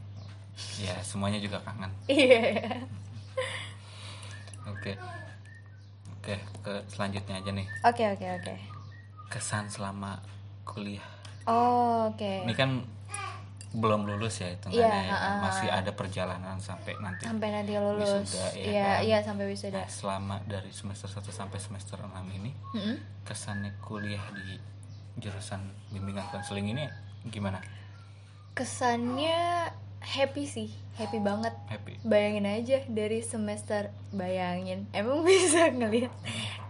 Ya, 0.81 0.97
semuanya 1.05 1.37
juga 1.37 1.61
kangen. 1.61 1.93
iya 2.09 2.81
Oke. 4.67 4.97
Oke, 6.17 6.35
ke 6.59 6.73
selanjutnya 6.91 7.39
aja 7.39 7.51
nih. 7.53 7.67
oke 7.85 8.03
oke 8.13 8.25
oke 8.41 8.55
Kesan 9.29 9.69
selama 9.69 10.19
kuliah. 10.65 11.05
Oh 11.47 12.07
oke 12.07 12.43
Ini 12.43 12.53
kan 12.53 12.83
belum 13.67 14.03
lulus 14.03 14.39
ya 14.39 14.49
hitungannya 14.49 14.79
Iya, 14.79 15.11
ya. 15.11 15.37
Masih 15.39 15.67
ada 15.67 15.91
perjalanan 15.91 16.55
sampai 16.57 16.95
nanti. 16.97 17.23
sampai 17.23 17.51
nanti 17.51 17.75
lulus 17.75 18.23
Wisuda, 18.25 18.47
iya 18.53 18.63
iya 18.63 18.85
kan? 18.87 18.99
iya 19.03 19.17
sampai 19.21 19.45
wisuda 19.45 19.77
Nah, 19.77 19.87
selama 19.87 20.35
dari 20.43 20.71
semester 20.71 21.07
1 21.07 21.21
sampai 21.29 21.59
semester 21.59 21.97
6 21.99 22.09
ini 22.33 22.51
Mm-mm. 22.73 22.95
kesannya 23.23 23.75
kuliah 23.79 24.23
di 24.33 24.55
jurusan 25.17 25.59
bimbingan 25.89 26.25
konseling 26.29 26.69
ini 26.69 26.87
gimana? 27.25 27.59
kesannya 28.53 29.69
happy 29.99 30.43
sih 30.45 30.69
happy 30.95 31.19
banget 31.19 31.53
Happy. 31.67 31.99
bayangin 32.01 32.45
aja 32.45 32.81
dari 32.87 33.21
semester 33.21 33.93
bayangin 34.09 34.89
emang 34.91 35.21
bisa 35.27 35.69
ngelihat 35.69 36.13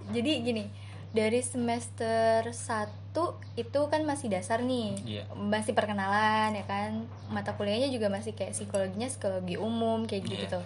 jadi 0.10 0.32
gini 0.42 0.66
dari 1.10 1.40
semester 1.40 2.44
1 2.44 3.07
itu 3.56 3.80
kan 3.88 4.02
masih 4.04 4.28
dasar 4.30 4.60
nih. 4.62 4.98
Iya. 5.04 5.24
masih 5.34 5.72
perkenalan 5.72 6.54
ya 6.54 6.66
kan? 6.66 7.06
Mata 7.30 7.54
kuliahnya 7.56 7.90
juga 7.90 8.08
masih 8.08 8.34
kayak 8.34 8.54
psikologinya 8.54 9.08
psikologi 9.08 9.56
umum 9.56 10.04
kayak 10.04 10.24
gitu 10.28 10.36
Iya. 10.36 10.44
gitu. 10.50 10.60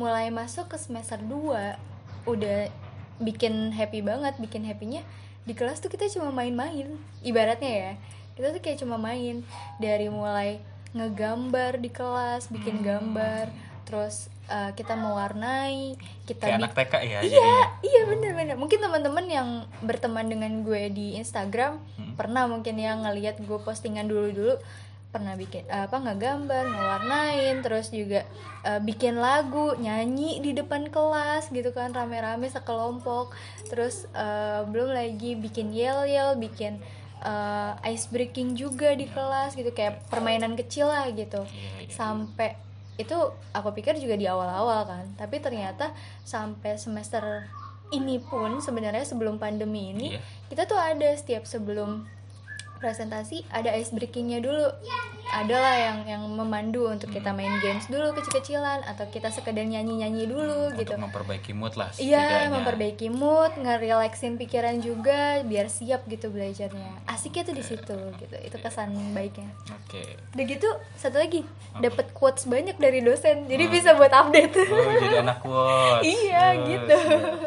Mulai 0.00 0.32
masuk 0.32 0.72
ke 0.72 0.76
semester 0.80 1.20
2 1.20 1.76
udah 2.24 2.58
bikin 3.20 3.70
happy 3.70 4.00
banget 4.00 4.34
bikin 4.38 4.64
happynya 4.64 5.02
di 5.42 5.52
kelas 5.52 5.82
tuh 5.82 5.90
kita 5.90 6.06
cuma 6.08 6.30
main-main 6.30 6.86
ibaratnya 7.20 7.70
ya. 7.70 7.92
Kita 8.32 8.56
tuh 8.56 8.62
kayak 8.64 8.80
cuma 8.80 8.96
main. 8.96 9.44
Dari 9.76 10.08
mulai 10.08 10.62
ngegambar 10.92 11.76
di 11.76 11.88
kelas 11.88 12.48
bikin 12.48 12.80
gambar 12.80 13.52
terus 13.84 14.31
eh, 14.44 14.70
kita 14.72 14.94
mewarnai 14.94 15.94
kita 16.22 16.44
kayak 16.44 16.58
anak 16.58 16.72
TK 16.72 16.94
ya 16.94 17.00
iya 17.00 17.20
jadinya. 17.22 17.60
iya 17.82 18.00
bener-bener 18.04 18.54
mungkin 18.54 18.78
teman-teman 18.78 19.26
yang 19.26 19.48
berteman 19.80 20.26
dengan 20.26 20.52
gue 20.60 20.88
di 20.88 21.14
Instagram 21.14 21.78
Hmm. 21.92 22.14
pernah 22.14 22.44
mungkin 22.44 22.76
yang 22.76 23.02
ngelihat 23.02 23.38
gue 23.38 23.58
postingan 23.58 24.04
dulu-dulu 24.04 24.58
pernah 25.08 25.34
bikin 25.34 25.68
apa 25.68 25.92
nggak 25.92 26.18
gambar 26.18 26.64
ngewarnain 26.68 27.60
terus 27.60 27.90
juga 27.90 28.24
eh, 28.62 28.80
bikin 28.80 29.16
lagu 29.16 29.76
nyanyi 29.76 30.40
di 30.40 30.52
depan 30.52 30.86
kelas 30.86 31.48
gitu 31.48 31.68
kan 31.70 31.90
rame-rame 31.90 32.48
sekelompok 32.48 33.36
terus 33.66 34.08
eh, 34.10 34.60
belum 34.64 34.90
lagi 34.90 35.34
bikin 35.34 35.68
yel 35.70 36.04
yel 36.04 36.34
bikin 36.34 36.80
eh, 37.20 37.72
ice 37.86 38.08
breaking 38.08 38.54
juga 38.54 38.92
di 38.92 39.04
kelas 39.06 39.52
gitu 39.52 39.68
kayak 39.70 40.00
permainan 40.08 40.52
kecil 40.54 40.86
lah 40.86 41.04
gitu 41.08 41.44
Iya, 41.44 41.70
iya. 41.78 41.92
sampai 41.92 42.56
itu 42.96 43.16
aku 43.52 43.72
pikir 43.72 43.96
juga 43.96 44.14
di 44.14 44.28
awal-awal 44.28 44.84
kan 44.84 45.04
tapi 45.16 45.40
ternyata 45.40 45.92
sampai 46.22 46.76
semester 46.76 47.48
ini 47.92 48.20
pun 48.20 48.60
sebenarnya 48.60 49.04
sebelum 49.04 49.36
pandemi 49.36 49.92
ini 49.92 50.16
Iya. 50.16 50.20
kita 50.48 50.62
tuh 50.64 50.76
ada 50.76 51.08
setiap 51.16 51.44
sebelum 51.44 52.04
presentasi 52.82 53.46
ada 53.48 53.70
ice 53.72 53.88
breakingnya 53.88 54.42
dulu 54.42 54.66
adalah 55.32 55.72
yang 55.72 55.98
yang 56.04 56.22
memandu 56.26 56.84
untuk 56.84 57.08
kita 57.08 57.30
main 57.30 57.56
games 57.58 57.86
dulu 57.86 58.12
kecil-kecilan 58.12 58.84
atau 58.84 59.06
kita 59.06 59.30
sekedar 59.30 59.62
nyanyi-nyanyi 59.62 60.26
dulu 60.26 60.74
gitu 60.74 60.92
untuk 60.92 61.08
memperbaiki 61.08 61.54
mood 61.54 61.72
lah 61.72 61.88
Iya, 61.94 62.50
memperbaiki 62.50 63.08
mood, 63.08 63.54
ngerelaksin 63.56 64.34
pikiran 64.34 64.76
juga, 64.78 65.40
biar 65.42 65.70
siap 65.70 66.04
gitu 66.04 66.28
belajarnya. 66.28 67.06
Asiknya 67.06 67.42
tuh 67.44 67.54
di 67.54 67.62
situ 67.62 67.96
gitu. 68.18 68.34
Itu 68.36 68.56
kesan 68.58 68.92
baiknya. 69.12 69.48
oke 69.70 70.02
Udah 70.32 70.44
gitu, 70.44 70.68
satu 70.94 71.16
lagi, 71.16 71.46
dapat 71.78 72.10
quotes 72.12 72.44
banyak 72.44 72.76
dari 72.76 73.00
dosen. 73.00 73.46
Jadi 73.46 73.64
bisa 73.70 73.94
buat 73.94 74.10
update. 74.10 74.52
oh 74.58 74.92
jadi 74.98 75.22
anak 75.22 75.38
quotes 75.38 76.04
Iya, 76.04 76.44
Oh, 76.52 76.66
gitu. 76.66 76.98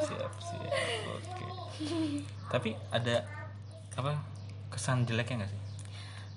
siap 0.01 0.33
siap 0.33 0.33
siap 0.39 0.71
oke 1.11 1.45
tapi 2.47 2.69
ada 2.89 3.27
apa 3.93 4.15
kesan 4.75 5.03
jeleknya 5.03 5.35
nggak 5.39 5.49
sih 5.49 5.61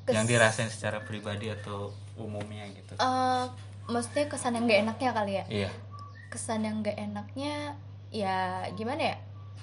Kes- 0.07 0.15
yang 0.15 0.25
dirasain 0.25 0.71
secara 0.71 1.03
pribadi 1.03 1.51
atau 1.51 1.91
umumnya 2.15 2.65
gitu 2.71 2.95
Eh, 2.95 3.45
maksudnya 3.87 4.25
kesan 4.27 4.55
yang 4.55 4.65
gak 4.65 4.81
enaknya 4.83 5.11
kali 5.13 5.33
ya? 5.35 5.45
iya 5.49 5.71
Kesan 6.29 6.61
yang 6.61 6.81
gak 6.81 6.95
enaknya, 6.95 7.73
ya 8.09 8.37
gimana 8.73 9.01
ya? 9.03 9.17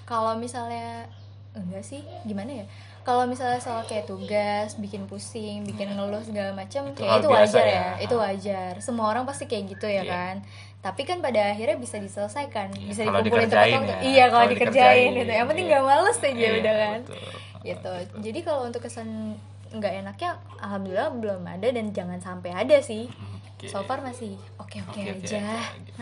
Kalau 0.04 0.34
misalnya 0.36 1.06
enggak 1.52 1.82
sih, 1.82 2.02
gimana 2.24 2.52
ya? 2.52 2.66
Kalau 3.02 3.26
misalnya 3.26 3.58
soal 3.58 3.86
kayak 3.86 4.06
tugas, 4.06 4.74
bikin 4.76 5.06
pusing, 5.06 5.62
bikin 5.62 5.94
ngeluh 5.94 6.22
segala 6.22 6.54
macam, 6.54 6.90
Itu 6.90 7.00
kayak 7.00 7.22
itu 7.22 7.30
wajar 7.30 7.62
ya. 7.62 7.70
ya, 7.70 7.88
itu 8.02 8.16
wajar. 8.18 8.74
Semua 8.82 9.06
orang 9.08 9.24
pasti 9.24 9.46
kayak 9.46 9.78
gitu 9.78 9.86
ya 9.86 10.02
Iya. 10.02 10.10
kan. 10.10 10.36
Tapi 10.82 11.02
kan 11.04 11.22
pada 11.22 11.54
akhirnya 11.54 11.78
bisa 11.78 12.02
diselesaikan, 12.02 12.74
Iya, 12.74 12.86
bisa 12.86 13.02
kalau 13.04 13.22
dikumpulin 13.22 13.46
waktu. 13.46 13.86
ya. 13.86 13.98
Iya, 14.02 14.26
kalau 14.28 14.46
dikerjain 14.48 14.74
dikerjain, 14.74 15.10
gitu. 15.16 15.32
Yang 15.32 15.48
penting 15.48 15.66
iya. 15.66 15.74
gak 15.74 15.84
males 15.86 16.18
aja 16.18 16.34
Iya, 16.34 16.50
udah 16.56 16.76
kan. 16.76 17.00
betul. 17.06 17.30
Gitu. 17.66 17.82
Betul. 17.82 18.22
Jadi 18.22 18.40
kalau 18.42 18.62
untuk 18.64 18.80
kesan 18.80 19.34
nggak 19.68 19.94
enaknya, 20.00 20.38
alhamdulillah 20.56 21.10
belum 21.12 21.42
ada 21.44 21.68
dan 21.68 21.90
jangan 21.90 22.22
sampai 22.22 22.54
ada 22.54 22.78
sih. 22.80 23.10
Oke. 23.52 23.66
So 23.66 23.82
far 23.82 24.00
masih 24.00 24.38
oke-oke 24.56 24.94
Oke-oke 24.94 25.26
aja. 25.26 25.42
aja, 25.42 25.76
gitu. 25.82 26.02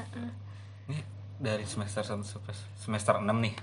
Ini 0.85 0.99
dari 1.39 1.63
semester 1.63 2.03
1 2.03 2.19
sampai 2.21 2.53
semester 2.75 3.15
6 3.15 3.31
nih, 3.39 3.53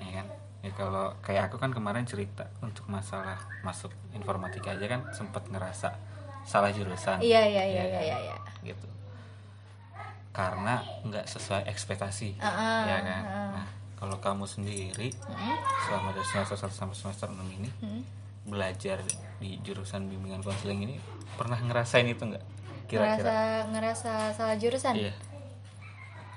ya 0.00 0.10
kan? 0.14 0.26
Ya 0.64 0.70
kalau 0.72 1.14
kayak 1.20 1.46
aku 1.46 1.60
kan 1.60 1.70
kemarin 1.70 2.02
cerita 2.02 2.48
untuk 2.58 2.88
masalah 2.88 3.36
masuk 3.60 3.92
informatika 4.10 4.72
aja 4.72 4.88
kan 4.88 5.04
sempat 5.12 5.46
ngerasa 5.46 5.94
salah 6.42 6.70
jurusan. 6.70 7.20
Iya 7.20 7.42
iya 7.44 7.62
iya 7.62 7.82
Ya 7.82 7.84
iya 7.86 8.00
iya. 8.02 8.16
iya. 8.24 8.36
Gitu. 8.64 8.88
Karena 10.30 10.82
nggak 11.02 11.24
sesuai 11.26 11.64
ekspektasi, 11.66 12.36
Ah, 12.38 12.84
ya 12.84 12.98
kan? 13.00 13.22
ah. 13.22 13.50
Nah, 13.56 13.66
kalau 13.96 14.16
kamu 14.16 14.44
sendiri 14.44 15.08
Mm-mm. 15.08 15.56
selama 15.82 16.12
dari 16.12 16.26
semester 16.26 16.56
1 16.58 16.68
sampai 16.70 16.96
semester 16.96 17.28
6 17.28 17.40
ini 17.50 17.68
Mm. 17.80 18.02
belajar 18.46 19.00
di 19.36 19.58
jurusan 19.60 20.06
bimbingan 20.06 20.38
konseling 20.38 20.84
ini 20.84 20.96
pernah 21.34 21.58
ngerasain 21.58 22.06
itu 22.06 22.22
nggak? 22.22 22.44
Kira-kira? 22.86 23.18
Ngerasa 23.18 23.36
ngerasa 23.68 24.12
salah 24.32 24.56
jurusan. 24.56 24.94
Iya. 24.94 25.12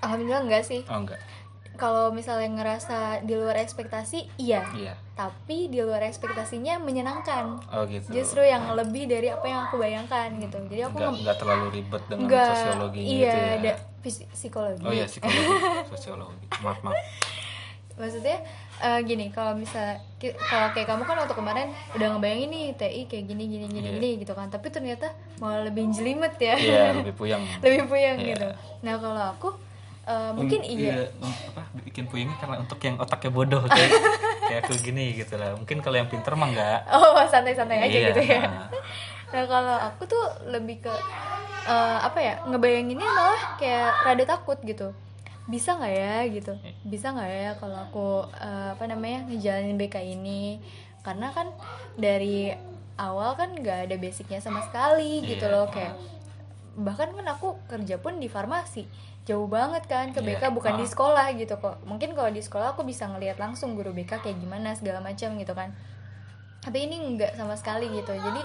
Alhamdulillah 0.01 0.43
enggak 0.43 0.63
sih. 0.65 0.81
Oh 0.87 0.97
enggak. 0.97 1.19
Kalau 1.75 2.11
misalnya 2.11 2.49
ngerasa 2.51 3.23
di 3.23 3.39
luar 3.39 3.55
ekspektasi, 3.55 4.27
iya. 4.35 4.67
Iya. 4.73 4.99
Tapi 5.15 5.71
di 5.71 5.79
luar 5.79 6.03
ekspektasinya 6.03 6.75
menyenangkan. 6.81 7.55
Oh 7.69 7.87
gitu. 7.87 8.11
Justru 8.11 8.43
yang 8.43 8.67
lebih 8.73 9.07
dari 9.07 9.31
apa 9.31 9.45
yang 9.45 9.59
aku 9.63 9.79
bayangkan 9.79 10.27
gitu. 10.39 10.59
Jadi 10.65 10.81
aku 10.83 10.97
nggak 10.97 11.37
terlalu 11.39 11.67
ribet 11.71 12.03
dengan 12.09 12.27
nggak 12.27 12.51
sosiologi 12.51 12.99
iya 12.99 13.35
gitu 13.55 13.67
ya. 13.69 13.75
psikologi. 14.33 14.83
Oh 14.83 14.91
iya 14.91 15.05
psikologi, 15.07 15.55
sosiologi. 15.95 16.45
Maaf 16.59 16.79
maaf. 16.81 16.97
Maksudnya 17.99 18.39
eh, 18.79 18.99
gini, 19.03 19.27
kalau 19.27 19.53
misal 19.53 19.99
kalau 20.41 20.71
kayak 20.71 20.87
kamu 20.87 21.03
kan 21.03 21.19
waktu 21.19 21.35
kemarin 21.35 21.67
udah 21.93 22.07
ngebayangin 22.09 22.47
nih 22.47 22.65
TI 22.73 23.01
kayak 23.05 23.25
gini 23.27 23.43
gini 23.45 23.65
gini 23.67 23.83
Iya. 23.83 23.93
gini 23.93 24.09
gitu 24.17 24.31
kan. 24.31 24.47
Tapi 24.47 24.67
ternyata 24.69 25.11
malah 25.37 25.67
lebih 25.67 25.91
jelimet 25.91 26.31
ya. 26.35 26.55
Iya 26.55 26.83
lebih 26.99 27.13
puyeng. 27.13 27.43
lebih 27.59 27.81
puyeng 27.85 28.17
Iya. 28.17 28.27
gitu. 28.33 28.47
Nah, 28.81 28.95
kalau 28.95 29.23
aku 29.29 29.49
eh, 30.05 30.31
mungkin 30.31 30.59
Um, 30.61 30.73
iya. 30.73 30.95
um, 31.19 31.27
apa 31.27 31.61
bikin 31.83 32.07
puyengnya 32.07 32.39
karena 32.39 32.55
untuk 32.57 32.79
yang 32.79 32.95
otaknya 32.97 33.29
bodoh 33.29 33.61
kayak 33.61 33.91
kayak 34.47 34.61
aku 34.63 34.73
gini 34.79 35.13
gitu 35.13 35.35
lah. 35.35 35.53
Mungkin 35.53 35.83
kalau 35.83 35.95
yang 35.95 36.07
pinter 36.07 36.33
mah 36.33 36.47
enggak. 36.47 36.79
Oh, 36.89 37.19
santai-santai 37.27 37.83
aja 37.83 37.91
Iya, 37.93 38.07
gitu 38.09 38.21
ya. 38.23 38.41
nah. 38.41 38.67
Nah, 39.29 39.43
kalau 39.45 39.75
aku 39.77 40.07
tuh 40.07 40.23
lebih 40.47 40.81
ke 40.81 40.93
eh, 41.65 41.97
apa 41.99 42.17
ya? 42.17 42.39
Ngebayanginnya 42.43 43.05
malah 43.05 43.41
kayak 43.59 43.91
rada 44.03 44.23
takut 44.25 44.57
gitu. 44.63 44.89
Bisa 45.49 45.75
nggak 45.75 45.93
ya 45.93 46.15
gitu? 46.29 46.53
Bisa 46.85 47.09
nggak 47.09 47.29
ya 47.29 47.51
kalau 47.57 47.77
aku 47.81 48.07
eh, 48.37 48.69
apa 48.77 48.85
namanya 48.85 49.25
ngejalanin 49.25 49.75
BK 49.75 49.95
ini? 50.15 50.61
Karena 51.01 51.33
kan 51.33 51.49
dari 51.97 52.53
awal 52.95 53.33
kan 53.33 53.49
nggak 53.55 53.89
ada 53.89 53.95
basicnya 53.97 54.37
sama 54.37 54.61
sekali 54.61 55.25
gitu 55.25 55.47
Iya. 55.47 55.53
loh 55.55 55.67
kayak 55.67 55.95
bahkan 56.79 57.11
kan 57.11 57.27
aku 57.27 57.55
kerja 57.67 57.95
pun 57.97 58.19
di 58.19 58.27
farmasi 58.27 58.83
jauh 59.23 59.47
banget 59.47 59.83
kan 59.87 60.11
ke 60.11 60.19
Iya, 60.19 60.35
BK 60.39 60.43
bukan 60.51 60.79
di 60.79 60.85
ah. 60.85 60.89
sekolah 60.91 61.27
gitu 61.35 61.55
kok 61.59 61.79
mungkin 61.83 62.11
kalau 62.11 62.27
di 62.27 62.39
sekolah 62.39 62.75
aku 62.75 62.83
bisa 62.83 63.07
ngelihat 63.07 63.39
langsung 63.39 63.75
guru 63.75 63.91
BK 63.91 64.19
kayak 64.19 64.37
gimana 64.39 64.75
segala 64.75 64.99
macam 64.99 65.35
gitu 65.35 65.53
kan 65.55 65.71
tapi 66.59 66.87
ini 66.87 67.15
nggak 67.15 67.39
sama 67.39 67.55
sekali 67.55 67.87
gitu 67.87 68.11
jadi 68.11 68.41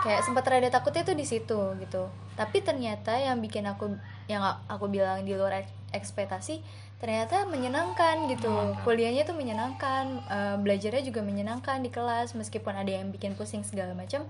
kayak 0.00 0.22
sempat 0.24 0.46
rada 0.48 0.68
takutnya 0.70 1.02
tuh 1.04 1.16
di 1.18 1.26
situ 1.26 1.58
gitu. 1.82 2.08
Tapi 2.38 2.64
ternyata 2.64 3.16
yang 3.18 3.38
bikin 3.38 3.66
aku 3.68 3.96
yang 4.30 4.40
aku 4.70 4.86
bilang 4.88 5.26
di 5.26 5.34
luar 5.36 5.66
ek- 5.66 5.74
ekspektasi 5.92 6.62
ternyata 7.00 7.48
menyenangkan 7.48 8.28
gitu. 8.28 8.52
Kuliahnya 8.84 9.24
tuh 9.24 9.36
menyenangkan 9.36 10.04
eh, 10.28 10.56
belajarnya 10.60 11.02
juga 11.04 11.20
menyenangkan 11.24 11.80
di 11.80 11.90
kelas 11.92 12.32
meskipun 12.36 12.76
ada 12.76 12.88
yang 12.92 13.08
bikin 13.12 13.32
pusing 13.36 13.64
segala 13.64 13.92
macam 13.96 14.24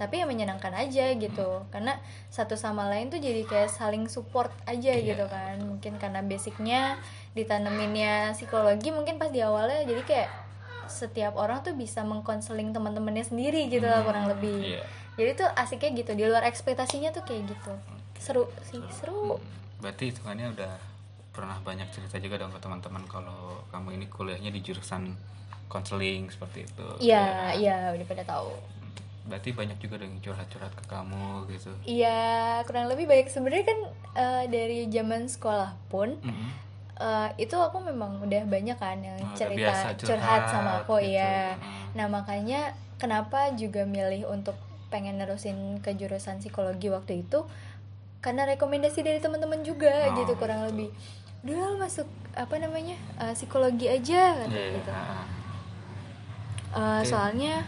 tapi 0.00 0.16
ya 0.16 0.24
menyenangkan 0.24 0.72
aja 0.72 1.12
gitu. 1.12 1.60
Karena 1.68 2.00
satu 2.32 2.56
sama 2.56 2.88
lain 2.88 3.12
tuh 3.12 3.20
jadi 3.20 3.44
kayak 3.44 3.68
saling 3.68 4.08
support 4.08 4.48
aja 4.64 4.96
Iya. 4.96 5.12
gitu 5.12 5.28
kan. 5.28 5.60
Mungkin 5.60 6.00
karena 6.00 6.24
basicnya 6.24 6.96
ditaneminnya 7.36 8.32
psikologi 8.32 8.88
mungkin 8.96 9.20
pas 9.20 9.28
di 9.28 9.44
awalnya 9.44 9.84
jadi 9.84 10.00
kayak 10.08 10.28
setiap 10.90 11.32
orang 11.34 11.62
tuh 11.62 11.72
bisa 11.72 12.02
mengkonseling 12.02 12.70
teman-temannya 12.70 13.24
sendiri 13.24 13.66
gitu 13.66 13.82
lah 13.82 14.02
kurang 14.02 14.26
lebih 14.28 14.74
Iya. 14.74 14.82
jadi 15.14 15.30
tuh 15.36 15.48
asiknya 15.54 15.90
gitu 15.96 16.12
di 16.12 16.24
luar 16.24 16.44
ekspektasinya 16.44 17.10
tuh 17.10 17.22
kayak 17.22 17.48
gitu 17.48 17.72
seru 18.16 18.44
sih 18.62 18.82
seru 18.90 19.38
Berarti 19.78 20.12
hitungannya 20.12 20.52
udah 20.52 20.72
pernah 21.30 21.56
banyak 21.58 21.88
cerita 21.88 22.18
juga 22.18 22.36
dong 22.36 22.50
ke 22.50 22.58
teman-teman 22.58 23.00
kalau 23.06 23.64
kamu 23.70 23.96
ini 23.96 24.06
kuliahnya 24.06 24.50
di 24.50 24.60
jurusan 24.60 25.16
konseling 25.66 26.26
seperti 26.26 26.66
itu. 26.66 26.86
iya 27.00 27.54
iya 27.54 27.76
udah 27.90 28.04
pada 28.04 28.24
tahu 28.26 28.50
Berarti 29.20 29.52
banyak 29.52 29.78
juga 29.78 29.94
dong 29.96 30.18
curhat-curhat 30.18 30.74
ke 30.74 30.84
kamu 30.84 31.26
gitu. 31.48 31.70
iya 31.86 32.20
kurang 32.64 32.90
lebih 32.90 33.06
baik 33.06 33.30
sebenarnya 33.30 33.64
kan 33.64 33.78
eh, 34.12 34.44
dari 34.48 34.78
zaman 34.88 35.24
sekolah 35.24 35.72
pun 35.86 36.18
Mm-mm. 36.18 36.50
Eh, 37.00 37.28
itu 37.44 37.56
aku 37.56 37.78
memang 37.80 38.20
udah 38.26 38.42
banyak 38.54 38.76
kan 38.78 38.98
yang 39.00 39.18
Oh, 39.20 39.36
cerita 39.38 39.56
biasa 39.58 39.86
curhat, 40.00 40.18
curhat 40.20 40.42
sama 40.52 40.70
aku 40.84 40.94
gitu. 41.02 41.16
ya 41.18 41.56
nah 41.96 42.06
makanya 42.06 42.60
kenapa 43.02 43.50
juga 43.56 43.82
milih 43.88 44.28
untuk 44.30 44.54
pengen 44.92 45.18
nerusin 45.22 45.78
ke 45.84 45.94
jurusan 45.94 46.42
psikologi 46.42 46.90
waktu 46.90 47.22
itu? 47.24 47.46
Karena 48.20 48.44
rekomendasi 48.44 49.00
dari 49.00 49.18
teman-teman 49.24 49.64
juga 49.64 50.04
Oh, 50.04 50.12
gitu 50.12 50.32
kurang 50.36 50.60
lebih. 50.68 50.92
Udah 51.46 51.78
masuk 51.80 52.08
apa 52.36 52.56
namanya 52.60 52.96
eh, 53.22 53.32
psikologi 53.38 53.86
aja 53.88 54.36
kata 54.44 54.50
Iya, 54.50 54.76
gitu. 54.76 54.92
Ah, 54.92 55.24
Eh, 56.74 57.02
Oke. 57.02 57.10
soalnya 57.10 57.66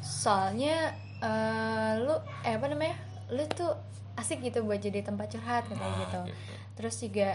soalnya 0.00 0.96
eh, 1.20 1.92
lu 2.00 2.14
eh 2.46 2.54
apa 2.56 2.66
namanya 2.72 2.96
lu 3.30 3.44
tuh 3.52 3.76
asik 4.16 4.40
gitu 4.44 4.64
buat 4.66 4.80
jadi 4.80 5.00
tempat 5.04 5.28
curhat 5.32 5.64
kayak 5.68 5.80
ah, 5.80 5.96
gitu. 5.96 6.22
gitu. 6.26 6.54
terus 6.76 6.96
juga 7.00 7.28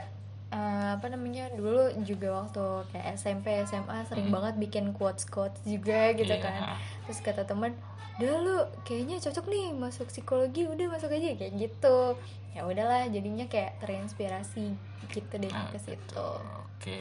eh, 0.55 0.89
apa 0.95 1.07
namanya 1.07 1.51
dulu 1.51 1.77
juga 2.01 2.31
waktu 2.37 2.63
kayak 2.89 3.07
SMP 3.13 3.51
SMA 3.61 4.07
sering 4.07 4.31
Hmm. 4.31 4.39
banget 4.39 4.55
bikin 4.57 4.85
quotes 4.91 5.27
quotes 5.27 5.59
juga 5.63 6.11
gitu 6.13 6.31
Iya. 6.31 6.39
kan. 6.39 6.61
Terus 7.03 7.19
kata 7.19 7.43
teman 7.43 7.75
udah 8.15 8.31
lu 8.39 8.57
kayaknya 8.81 9.19
cocok 9.19 9.45
nih 9.45 9.75
masuk 9.75 10.07
psikologi 10.07 10.63
udah 10.63 10.87
masuk 10.87 11.11
aja 11.11 11.35
kayak 11.35 11.53
gitu. 11.53 12.15
Ya 12.55 12.63
udahlah 12.63 13.03
jadinya 13.05 13.43
kayak 13.45 13.75
terinspirasi 13.77 14.71
gitu 15.09 15.33
deh 15.35 15.51
Ah, 15.51 15.67
ke 15.67 15.77
situ. 15.77 16.29
oke. 16.55 16.99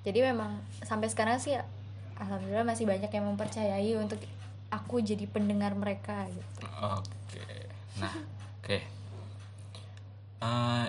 Jadi 0.00 0.18
memang 0.22 0.56
sampai 0.80 1.12
sekarang 1.12 1.36
sih 1.36 1.52
alhamdulillah 2.16 2.64
masih 2.64 2.88
banyak 2.88 3.10
yang 3.10 3.26
mempercayai 3.26 3.92
untuk 3.94 4.16
aku 4.68 4.98
jadi 4.98 5.28
pendengar 5.28 5.76
mereka 5.76 6.24
gitu. 6.26 6.64
Oke. 6.72 7.44
Nah 8.00 8.14
oke. 8.56 8.78
Eh, 10.38 10.88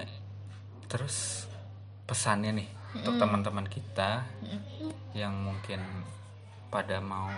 terus 0.87 1.46
pesannya 2.07 2.55
nih 2.55 2.69
untuk 2.95 3.19
teman-teman 3.19 3.67
kita 3.67 4.23
yang 5.13 5.35
mungkin 5.35 5.83
pada 6.71 6.97
mau 7.03 7.29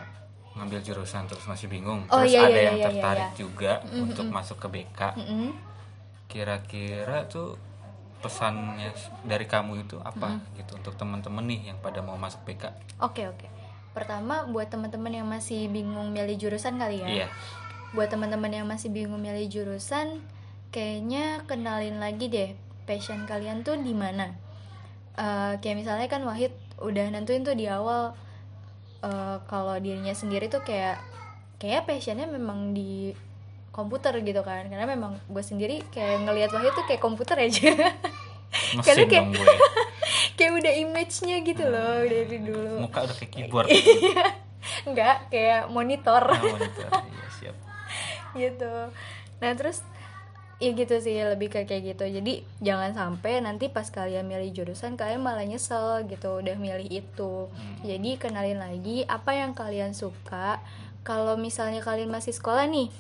ngambil 0.56 0.82
jurusan 0.82 1.26
terus 1.26 1.46
masih 1.46 1.70
bingung 1.70 2.06
Oh, 2.10 2.22
terus 2.22 2.34
iya, 2.34 2.46
ada 2.46 2.54
iya, 2.54 2.64
yang 2.70 2.78
iya, 2.78 2.86
tertarik 2.90 3.30
iya. 3.34 3.38
juga 3.38 3.72
untuk 3.92 4.28
masuk 4.30 4.58
ke 4.62 4.68
BK 4.70 5.00
Mm-mm. 5.18 5.50
kira-kira 6.30 7.26
tuh 7.28 7.58
pesannya 8.20 8.92
dari 9.24 9.48
kamu 9.48 9.88
itu 9.88 9.96
apa 10.04 10.44
gitu 10.60 10.76
untuk 10.76 10.94
teman-teman 11.00 11.48
nih 11.48 11.72
yang 11.72 11.78
pada 11.80 12.04
mau 12.04 12.20
masuk 12.20 12.44
BK 12.44 12.68
Oke 13.00 13.32
oke. 13.32 13.48
Pertama 13.96 14.44
buat 14.46 14.68
teman-teman 14.68 15.10
yang 15.10 15.28
masih 15.28 15.72
bingung 15.72 16.12
milih 16.12 16.36
jurusan 16.38 16.76
kali 16.78 17.00
ya. 17.00 17.08
iya 17.08 17.28
Buat 17.96 18.12
teman-teman 18.14 18.52
yang 18.54 18.68
masih 18.70 18.94
bingung 18.94 19.18
milih 19.18 19.50
jurusan, 19.50 20.22
kayaknya 20.70 21.42
kenalin 21.50 21.98
lagi 21.98 22.30
deh 22.30 22.54
passion 22.86 23.26
kalian 23.26 23.66
tuh 23.66 23.80
di 23.82 23.96
mana. 23.98 24.36
Eh, 25.14 25.54
kayak 25.58 25.78
misalnya 25.78 26.06
kan 26.06 26.22
Wahid 26.22 26.52
udah 26.80 27.06
nentuin 27.10 27.42
tuh 27.42 27.54
di 27.54 27.66
awal 27.66 28.14
eh, 29.00 29.38
kalau 29.46 29.76
dirinya 29.78 30.12
sendiri 30.12 30.48
tuh 30.48 30.62
kayak 30.62 31.00
kayak 31.58 31.84
passionnya 31.84 32.26
memang 32.26 32.72
di 32.72 33.12
komputer 33.70 34.16
gitu 34.20 34.42
kan. 34.42 34.68
Karena 34.68 34.86
memang 34.86 35.18
gue 35.26 35.42
sendiri 35.42 35.82
kayak 35.90 36.24
ngelihat 36.24 36.52
Wahid 36.52 36.74
tuh 36.74 36.86
kayak 36.86 37.00
komputer 37.00 37.36
aja. 37.38 37.72
Karena 38.86 39.06
kayak- 39.06 39.30
kayak 40.40 40.52
udah 40.56 40.74
image-nya 40.74 41.44
gitu 41.44 41.64
loh 41.64 42.00
dari 42.02 42.38
dulu. 42.40 42.88
Muka 42.88 43.04
udah 43.04 43.16
kayak 43.16 43.32
keyboard. 43.32 43.68
Enggak 44.88 45.28
kayak 45.28 45.68
monitor. 45.68 46.24
Nah, 46.24 46.40
monitor. 46.40 46.90
iya 46.90 47.26
siap. 47.36 47.56
Gitu. 48.34 48.74
Nah 49.40 49.52
terus 49.54 49.84
ya 50.60 50.76
gitu 50.76 51.00
sih 51.00 51.16
lebih 51.24 51.48
ke 51.48 51.64
kayak 51.64 51.96
gitu. 51.96 52.06
Jadi 52.06 52.44
jangan 52.60 52.92
sampai 52.92 53.40
nanti 53.40 53.72
pas 53.72 53.88
kalian 53.88 54.28
milih 54.28 54.52
jurusan 54.52 55.00
kalian 55.00 55.24
malah 55.24 55.48
nyesel 55.48 56.04
gitu 56.06 56.44
udah 56.44 56.56
milih 56.60 56.88
itu. 56.92 57.48
Jadi 57.84 58.20
kenalin 58.20 58.60
lagi 58.60 59.08
apa 59.08 59.36
yang 59.36 59.56
kalian 59.56 59.96
suka. 59.96 60.60
Kalau 61.08 61.40
misalnya 61.40 61.80
kalian 61.80 62.12
masih 62.12 62.36
sekolah 62.36 62.68
nih 62.68 62.92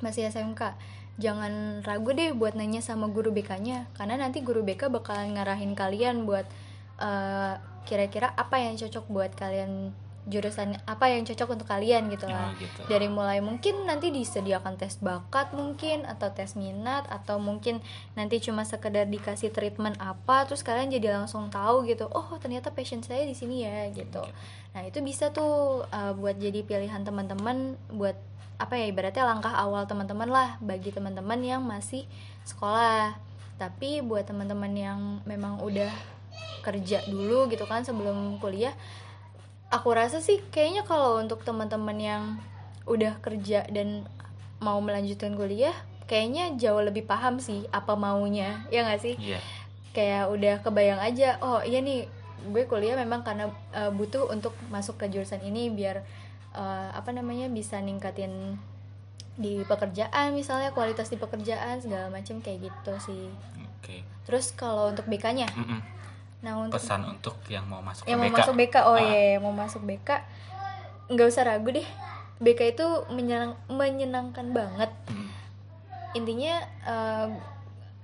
masih 0.00 0.28
SMK 0.28 0.76
jangan 1.16 1.80
ragu 1.80 2.12
deh 2.12 2.36
buat 2.36 2.52
nanya 2.52 2.84
sama 2.84 3.08
guru 3.08 3.32
BK-nya 3.32 3.88
karena 3.96 4.20
nanti 4.20 4.44
guru 4.44 4.60
BK 4.60 4.92
bakalan 4.92 5.32
ngarahin 5.32 5.72
kalian 5.72 6.28
buat 6.28 6.44
eh, 7.00 7.54
kira-kira 7.88 8.36
apa 8.36 8.60
yang 8.60 8.76
cocok 8.76 9.04
buat 9.08 9.32
kalian 9.32 9.96
jurusan 10.26 10.74
apa 10.90 11.06
yang 11.06 11.22
cocok 11.22 11.54
untuk 11.54 11.70
kalian 11.70 12.10
gitu 12.10 12.26
lah. 12.26 12.50
Oh, 12.50 12.58
gitu. 12.58 12.82
dari 12.90 13.06
mulai 13.06 13.38
mungkin 13.38 13.86
nanti 13.86 14.10
disediakan 14.10 14.74
tes 14.74 14.98
bakat 14.98 15.54
mungkin 15.54 16.02
atau 16.02 16.34
tes 16.34 16.58
minat 16.58 17.06
atau 17.06 17.38
mungkin 17.38 17.78
nanti 18.18 18.42
cuma 18.42 18.66
sekedar 18.66 19.06
dikasih 19.06 19.54
treatment 19.54 19.94
apa 20.02 20.44
terus 20.50 20.66
kalian 20.66 20.90
jadi 20.90 21.14
langsung 21.14 21.46
tahu 21.48 21.86
gitu 21.86 22.10
oh 22.10 22.36
ternyata 22.42 22.74
passion 22.74 23.00
saya 23.06 23.22
di 23.22 23.38
sini 23.38 23.62
ya 23.62 23.86
gitu. 23.94 24.22
nah 24.76 24.84
itu 24.84 25.00
bisa 25.00 25.32
tuh 25.32 25.88
uh, 25.88 26.12
buat 26.12 26.36
jadi 26.36 26.60
pilihan 26.60 27.00
teman-teman 27.00 27.80
buat 27.88 28.18
apa 28.56 28.80
ya 28.80 28.88
ibaratnya 28.88 29.24
langkah 29.24 29.52
awal 29.52 29.84
teman-teman 29.84 30.28
lah 30.32 30.56
bagi 30.64 30.88
teman-teman 30.88 31.40
yang 31.44 31.62
masih 31.64 32.08
sekolah. 32.48 33.16
Tapi 33.56 34.04
buat 34.04 34.24
teman-teman 34.28 34.72
yang 34.72 35.00
memang 35.24 35.60
udah 35.60 35.92
kerja 36.60 37.04
dulu 37.08 37.48
gitu 37.48 37.64
kan 37.64 37.86
sebelum 37.86 38.36
kuliah 38.42 38.74
aku 39.70 39.88
rasa 39.94 40.22
sih 40.22 40.38
kayaknya 40.54 40.86
kalau 40.86 41.18
untuk 41.18 41.42
teman-teman 41.42 41.98
yang 41.98 42.22
udah 42.86 43.18
kerja 43.18 43.66
dan 43.66 44.06
mau 44.62 44.78
melanjutkan 44.78 45.34
kuliah 45.34 45.74
kayaknya 46.06 46.54
jauh 46.54 46.80
lebih 46.80 47.02
paham 47.02 47.42
sih 47.42 47.66
apa 47.74 47.98
maunya 47.98 48.62
ya 48.70 48.86
nggak 48.86 49.02
sih? 49.02 49.14
Iya. 49.18 49.42
Kayak 49.90 50.24
udah 50.30 50.54
kebayang 50.62 51.00
aja 51.02 51.40
oh 51.42 51.60
iya 51.66 51.82
nih 51.82 52.06
gue 52.46 52.62
kuliah 52.70 52.94
memang 52.94 53.26
karena 53.26 53.50
uh, 53.74 53.90
butuh 53.90 54.30
untuk 54.30 54.54
masuk 54.70 55.02
ke 55.02 55.10
jurusan 55.10 55.42
ini 55.42 55.72
biar 55.72 56.06
uh, 56.54 56.94
apa 56.94 57.10
namanya 57.10 57.50
bisa 57.50 57.82
ningkatin 57.82 58.54
di 59.36 59.66
pekerjaan 59.68 60.32
misalnya 60.32 60.72
kualitas 60.72 61.12
di 61.12 61.20
pekerjaan 61.20 61.82
segala 61.82 62.08
macam 62.08 62.40
kayak 62.40 62.70
gitu 62.70 62.92
sih. 63.02 63.28
Oke. 63.82 64.06
Terus 64.24 64.54
kalau 64.54 64.94
untuk 64.94 65.04
BK-nya 65.10 65.50
Mm-mm. 65.52 65.80
Nah 66.38 66.52
untuk 66.56 66.76
pesan 66.76 67.00
untuk 67.06 67.36
yang 67.46 67.64
mau 67.64 67.80
masuk 67.80 68.04
yang 68.04 68.18
ke 68.18 68.22
mau 68.22 68.30
BK 68.30 68.38
masuk 68.38 68.54
BK 68.54 68.74
oh 68.82 68.94
Ah. 68.94 69.00
iya 69.00 69.22
yang 69.34 69.42
mau 69.42 69.54
masuk 69.54 69.82
BK 69.82 70.08
nggak 71.08 71.26
usah 71.26 71.44
ragu 71.44 71.70
deh 71.70 71.88
BK 72.36 72.60
itu 72.72 72.86
menyenang, 73.08 73.56
menyenangkan 73.66 74.50
banget 74.50 74.90
Mm. 75.06 75.28
intinya 76.14 76.54
eh, 76.84 77.28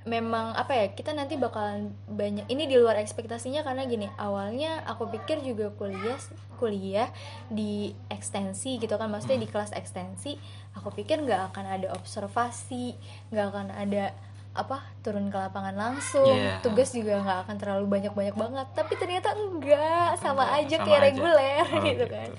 memang 0.02 0.50
apa 0.52 0.74
ya 0.74 0.86
kita 0.90 1.12
nanti 1.12 1.38
bakalan 1.38 1.94
banyak 2.06 2.48
ini 2.48 2.66
di 2.66 2.74
luar 2.74 2.98
ekspektasinya 2.98 3.62
karena 3.62 3.86
gini 3.86 4.10
awalnya 4.16 4.82
aku 4.82 5.06
pikir 5.08 5.38
juga 5.40 5.70
kuliah 5.70 6.18
kuliah 6.58 7.06
di 7.46 7.94
ekstensi 8.08 8.78
gitu 8.78 8.98
kan 8.98 9.06
maksudnya 9.06 9.38
Hmm. 9.38 9.46
di 9.46 9.50
kelas 9.50 9.70
ekstensi 9.72 10.32
aku 10.74 10.90
pikir 10.90 11.22
nggak 11.22 11.54
akan 11.54 11.64
ada 11.68 11.88
observasi 11.94 12.98
nggak 13.30 13.46
akan 13.46 13.68
ada 13.70 14.10
apa 14.52 14.84
turun 15.00 15.32
ke 15.32 15.38
lapangan 15.40 15.72
langsung. 15.72 16.28
Iya. 16.28 16.60
tugas 16.60 16.92
juga 16.92 17.24
nggak 17.24 17.38
akan 17.48 17.56
terlalu 17.56 17.86
banyak 17.88 18.12
banyak 18.12 18.36
banget. 18.36 18.66
Tapi 18.76 18.92
ternyata 19.00 19.32
enggak. 19.32 20.20
Sama 20.20 20.44
Enggak, 20.44 20.60
aja 20.60 20.76
sama 20.76 20.86
kayak 20.86 21.00
aja. 21.00 21.06
reguler 21.08 21.64
Oh, 21.72 21.82
gitu 21.84 22.04
kan. 22.08 22.30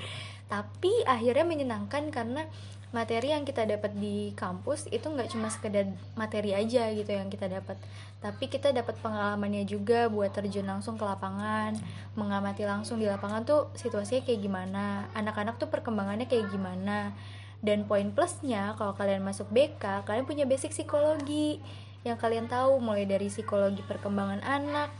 Tapi 0.45 0.93
akhirnya 1.09 1.45
menyenangkan 1.45 2.03
karena 2.13 2.45
materi 2.93 3.33
yang 3.33 3.41
kita 3.41 3.65
dapat 3.65 3.97
di 3.97 4.29
kampus 4.37 4.85
itu 4.93 5.09
nggak 5.09 5.33
cuma 5.33 5.49
sekedar 5.49 5.89
materi 6.13 6.53
aja 6.53 6.93
gitu 6.93 7.09
yang 7.09 7.33
kita 7.33 7.49
dapat. 7.49 7.81
Tapi 8.21 8.45
kita 8.45 8.69
dapat 8.69 8.93
pengalamannya 9.01 9.65
juga 9.65 10.05
buat 10.13 10.29
terjun 10.29 10.69
langsung 10.69 11.01
ke 11.01 11.03
lapangan. 11.03 11.73
Mengamati 12.13 12.69
langsung 12.69 13.01
di 13.01 13.09
lapangan 13.09 13.41
tuh 13.41 13.73
situasinya 13.73 14.21
kayak 14.21 14.41
gimana. 14.45 15.09
Anak-anak 15.17 15.57
tuh 15.57 15.73
perkembangannya 15.73 16.29
kayak 16.29 16.53
gimana. 16.53 17.17
Dan 17.63 17.89
poin 17.89 18.13
plusnya 18.13 18.77
kalau 18.77 18.93
kalian 18.93 19.25
masuk 19.25 19.49
BK 19.49 20.05
kalian 20.05 20.29
punya 20.29 20.45
basic 20.45 20.75
psikologi 20.75 21.63
yang 22.03 22.15
kalian 22.15 22.45
tahu 22.45 22.77
mulai 22.77 23.03
dari 23.03 23.27
psikologi 23.27 23.79
perkembangan 23.81 24.43
anak 24.43 24.91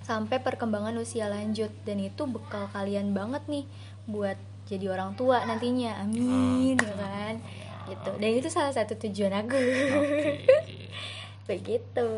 sampai 0.00 0.38
perkembangan 0.38 0.94
usia 0.96 1.26
lanjut. 1.26 1.70
Dan 1.82 1.98
itu 2.00 2.22
bekal 2.24 2.70
kalian 2.70 3.10
banget 3.10 3.42
nih 3.46 3.66
buat 4.06 4.38
jadi 4.66 4.90
orang 4.90 5.14
tua 5.14 5.42
nantinya. 5.42 5.98
Amin 6.00 6.78
ya 6.78 6.94
kan? 6.94 7.34
Gitu. 7.86 8.10
Dan 8.16 8.30
itu 8.32 8.46
salah 8.46 8.70
satu 8.70 8.94
tujuan 8.96 9.34
aku. 9.34 9.58
Begitu. 11.50 12.10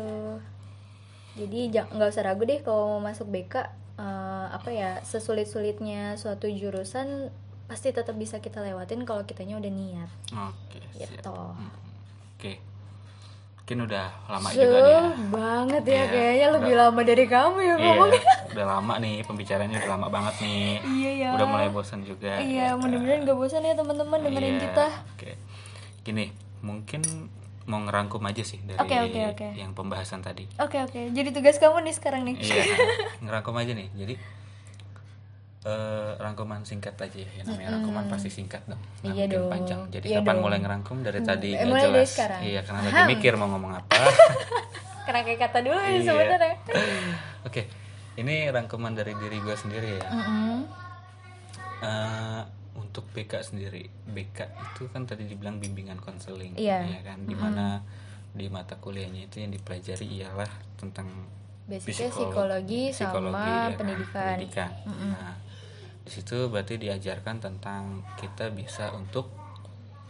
Jadi 1.33 1.59
ja- 1.73 1.89
nggak 1.89 2.09
usah 2.09 2.23
ragu 2.23 2.45
deh 2.45 2.61
kalau 2.61 2.97
mau 2.97 3.09
masuk 3.09 3.25
BK 3.27 3.65
eh, 3.97 4.47
apa 4.49 4.69
ya 4.69 5.01
sesulit 5.01 5.49
sulitnya 5.49 6.13
suatu 6.13 6.45
jurusan 6.45 7.33
pasti 7.65 7.89
tetap 7.89 8.13
bisa 8.13 8.37
kita 8.37 8.61
lewatin 8.61 9.01
kalau 9.01 9.25
kitanya 9.25 9.57
udah 9.57 9.71
niat. 9.71 10.09
Oke, 10.29 10.77
siap. 10.93 11.09
gitu. 11.09 11.33
Hmm, 11.33 11.73
Oke. 12.37 12.61
Mungkin 13.63 13.79
udah 13.81 14.05
lama 14.27 14.49
So, 14.49 14.59
juga 14.59 14.75
nih 14.77 14.91
ya. 14.91 15.03
banget 15.31 15.83
ya 15.85 15.93
Iya, 15.93 16.03
kayaknya 16.05 16.47
lebih 16.51 16.73
udah- 16.73 16.81
lama 16.83 17.01
dari 17.01 17.25
kamu 17.25 17.57
ya 17.57 17.63
Iya, 17.63 17.75
ngomongnya 17.81 18.21
udah 18.45 18.65
lama 18.69 18.93
nih 18.99 19.15
pembicaranya 19.23 19.75
udah 19.77 19.89
lama 19.89 20.07
banget 20.09 20.35
nih. 20.37 20.67
iya 20.83 21.11
ya 21.15 21.29
Udah 21.31 21.47
mulai 21.47 21.69
bosan 21.69 22.03
juga. 22.03 22.33
iya 22.37 22.65
kita. 22.69 22.77
mudah-mudahan 22.77 23.23
gak 23.23 23.37
bosan 23.37 23.61
ya 23.61 23.73
teman-teman 23.73 24.19
dengerin 24.21 24.51
Iya, 24.51 24.61
kita 24.61 24.87
Oke. 25.09 25.31
Gini, 26.03 26.25
mungkin 26.59 27.01
mau 27.63 27.79
ngerangkum 27.79 28.19
aja 28.21 28.43
sih 28.43 28.59
dari 28.61 28.75
Oke, 28.75 28.95
oke, 29.01 29.21
oke. 29.31 29.47
yang 29.55 29.71
pembahasan 29.71 30.19
tadi. 30.19 30.43
oke 30.53 30.77
oke 30.83 30.99
jadi 31.09 31.29
tugas 31.31 31.55
kamu 31.55 31.79
nih 31.81 31.93
sekarang 31.93 32.21
nih 32.25 32.35
Iya, 32.35 32.63
ngerangkum 33.23 33.55
aja 33.55 33.71
nih. 33.71 33.87
Jadi 33.95 34.19
eh, 35.63 36.11
rangkuman 36.15 36.61
singkat 36.61 36.95
aja 36.97 37.17
ya. 37.17 37.41
Namanya 37.41 37.69
rangkuman 37.73 38.05
pasti 38.05 38.27
singkat 38.27 38.63
dong. 38.65 38.81
Nggak 38.99 39.03
Iya 39.05 39.23
mungkin 39.23 39.29
dong. 39.37 39.49
panjang. 39.49 39.81
Jadi 39.89 40.05
Iya 40.05 40.17
kapan 40.19 40.27
dong. 40.29 40.43
mulai 40.43 40.59
ngerangkum 40.59 40.97
dari 40.99 41.19
tadi 41.21 41.49
Eh, 41.49 41.57
nggak 41.57 41.67
mulai 41.67 41.81
dari 41.81 41.93
jelas. 41.95 42.09
sekarang. 42.09 42.39
Iya, 42.41 42.59
karena 42.61 42.79
lagi 42.83 43.01
mikir 43.09 43.33
mau 43.33 43.47
ngomong 43.47 43.71
apa. 43.75 43.95
kena 45.05 45.19
kayak 45.21 45.39
kata 45.41 45.57
dulu 45.61 45.75
Iya. 45.75 45.99
sebenarnya 46.01 46.55
Oke, 47.43 47.61
ini 48.15 48.35
rangkuman 48.47 48.91
dari 48.91 49.11
diri 49.13 49.37
gue 49.37 49.51
sendiri 49.53 49.89
ya. 49.93 50.03
Mm-mm. 50.05 50.57
Eh, 51.81 52.41
untuk 52.73 53.03
BK 53.09 53.33
sendiri, 53.43 53.83
BK 54.05 54.39
itu 54.47 54.87
kan 54.87 55.03
tadi 55.03 55.23
dibilang 55.25 55.57
bimbingan 55.57 55.97
konseling, 55.97 56.55
Iya. 56.55 56.79
ya 56.89 57.01
kan? 57.05 57.19
Di 57.21 57.35
mana 57.35 57.83
di 58.29 58.47
mata 58.47 58.75
kuliahnya 58.75 59.27
itu 59.27 59.37
yang 59.37 59.51
dipelajari 59.51 60.07
ialah 60.17 60.49
tentang 60.75 61.05
basicnya 61.63 62.07
Psikolo- 62.07 62.31
psikologi, 62.31 62.81
psikologi, 62.89 63.29
sama 63.29 63.43
ya 63.43 63.51
kan, 63.53 63.71
pendidikan. 63.77 64.25
pendidikan. 64.33 64.69
Nah, 64.85 65.33
di 66.03 66.11
situ 66.11 66.47
berarti 66.47 66.75
diajarkan 66.77 67.39
tentang 67.39 67.81
kita 68.15 68.49
bisa 68.49 68.91
untuk 68.91 69.31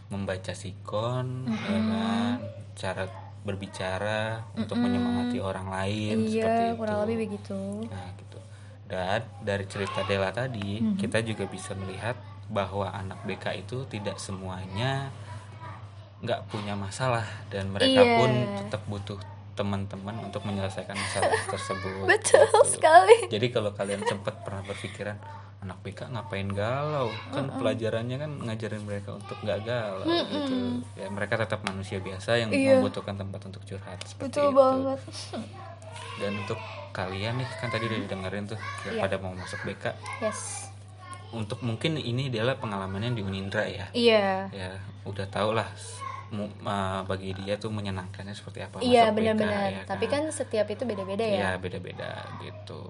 membaca 0.10 0.52
sikon, 0.52 1.46
ya 1.46 1.80
kan, 1.80 2.38
cara 2.74 3.04
berbicara 3.44 4.22
untuk 4.54 4.78
menyemangati 4.78 5.38
orang 5.38 5.68
lain 5.68 6.16
seperti 6.24 6.40
Iya, 6.40 6.70
itu. 6.70 6.78
kurang 6.78 6.98
lebih 7.04 7.18
begitu. 7.24 7.60
Nah, 7.86 8.08
gitu. 8.16 8.40
Dan 8.86 9.20
dari 9.42 9.66
cerita 9.66 10.02
Dela 10.04 10.30
tadi, 10.30 10.80
Mm-hmm. 10.80 10.98
kita 10.98 11.20
juga 11.22 11.44
bisa 11.46 11.74
melihat 11.74 12.16
bahwa 12.48 12.90
anak 12.90 13.22
BK 13.24 13.46
itu 13.60 13.84
tidak 13.86 14.16
semuanya 14.18 15.10
nggak 16.20 16.48
punya 16.48 16.72
masalah 16.74 17.26
dan 17.50 17.68
mereka 17.68 18.00
Iya. 18.02 18.16
pun 18.16 18.32
tetap 18.58 18.82
butuh 18.86 19.20
teman-teman 19.54 20.16
untuk 20.24 20.42
menyelesaikan 20.44 20.96
masalah 20.96 21.30
tersebut. 21.52 22.06
Betul 22.06 22.48
Gitu. 22.48 22.60
sekali. 22.72 23.18
Jadi 23.28 23.48
kalau 23.50 23.70
kalian 23.72 24.02
sempat 24.04 24.40
pernah 24.40 24.64
berpikiran 24.64 25.18
anak 25.64 25.80
BK 25.80 26.12
ngapain 26.12 26.46
galau, 26.46 27.08
kan 27.30 27.48
pelajarannya 27.56 28.18
kan 28.18 28.32
ngajarin 28.44 28.84
mereka 28.84 29.16
untuk 29.16 29.40
nggak 29.40 29.60
galau 29.64 30.04
gitu. 30.04 30.56
Ya 30.94 31.08
mereka 31.08 31.40
tetap 31.40 31.64
manusia 31.64 31.98
biasa 31.98 32.36
yang 32.36 32.50
Iya. 32.50 32.78
membutuhkan 32.78 33.16
tempat 33.16 33.42
untuk 33.44 33.64
curhat 33.64 33.98
seperti 34.04 34.28
Betul 34.30 34.46
itu 34.46 34.54
banget. 34.54 35.00
dan 36.14 36.32
untuk 36.38 36.60
kalian 36.92 37.34
nih 37.38 37.50
kan 37.58 37.68
tadi 37.68 37.84
udah 37.86 38.00
didengerin 38.02 38.46
tuh 38.46 38.60
yang 38.86 38.96
Iya. 38.96 39.02
pada 39.02 39.16
mau 39.18 39.32
masuk 39.32 39.60
BK 39.64 39.86
Yes. 40.20 40.70
untuk 41.32 41.58
mungkin 41.60 41.96
ini 41.96 42.30
adalah 42.30 42.54
pengalamannya 42.56 43.16
di 43.16 43.22
Unindra 43.22 43.66
ya 43.66 43.88
Iya. 43.90 44.52
ya 44.52 44.70
udah 45.04 45.26
tau 45.28 45.52
lah 45.52 45.66
bagi 47.04 47.30
dia 47.36 47.56
tuh 47.56 47.70
menyenangkannya 47.70 48.34
seperti 48.34 48.60
apa 48.62 48.82
Iya, 48.82 49.10
benar-benar. 49.10 49.70
ya 49.70 49.82
Tapi 49.86 50.06
kan 50.08 50.26
setiap 50.28 50.66
itu 50.66 50.82
beda-beda 50.82 51.22
ya. 51.22 51.38
Iya 51.38 51.52
beda-beda 51.56 52.10
gitu 52.42 52.90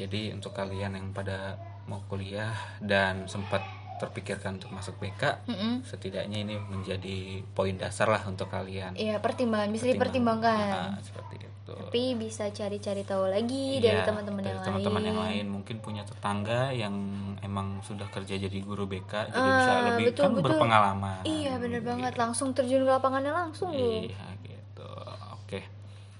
jadi 0.00 0.32
untuk 0.32 0.50
kalian 0.50 0.96
yang 0.96 1.06
pada 1.12 1.60
mau 1.84 2.00
kuliah 2.06 2.52
dan 2.80 3.26
sempat 3.26 3.60
terpikirkan 3.96 4.56
untuk 4.56 4.72
masuk 4.72 4.96
BK 4.96 5.44
Mm-mm. 5.44 5.84
setidaknya 5.84 6.40
ini 6.40 6.56
menjadi 6.56 7.16
poin 7.52 7.76
dasar 7.76 8.08
lah 8.08 8.24
untuk 8.24 8.48
kalian 8.48 8.96
Iya, 8.96 9.20
pertimbangan 9.20 9.68
bisa 9.68 9.84
Pertimbangan. 9.84 9.92
dipertimbangkan. 9.92 10.72
Ah, 10.72 10.96
seperti 10.98 11.34
itu 11.36 11.74
Tapi 11.76 12.02
bisa 12.16 12.48
cari-cari 12.48 13.02
tahu 13.04 13.28
lagi 13.28 13.76
dari 13.76 13.92
Iya, 13.92 14.08
teman-teman 14.08 14.40
yang 14.42 14.58
teman-teman 14.58 14.96
lain. 14.96 15.06
yang 15.06 15.20
lain 15.20 15.46
mungkin 15.52 15.76
punya 15.78 16.02
tetangga 16.02 16.72
yang 16.72 16.96
emang 17.38 17.84
sudah 17.84 18.08
kerja 18.08 18.40
jadi 18.40 18.58
guru 18.64 18.88
BK 18.88 19.12
jadi 19.28 19.36
Ah, 19.44 19.56
bisa 19.58 19.72
lebih 19.86 20.04
betul, 20.08 20.24
kan 20.24 20.30
betul. 20.32 20.44
berpengalaman 20.48 21.20
Iya, 21.22 21.52
bener 21.60 21.82
banget. 21.84 22.12
Langsung 22.16 22.56
terjun 22.56 22.80
ke 22.80 22.90
lapangannya 22.90 23.30
langsung 23.30 23.68
iya 23.68 24.16
gitu 24.40 24.88
oke 25.36 25.60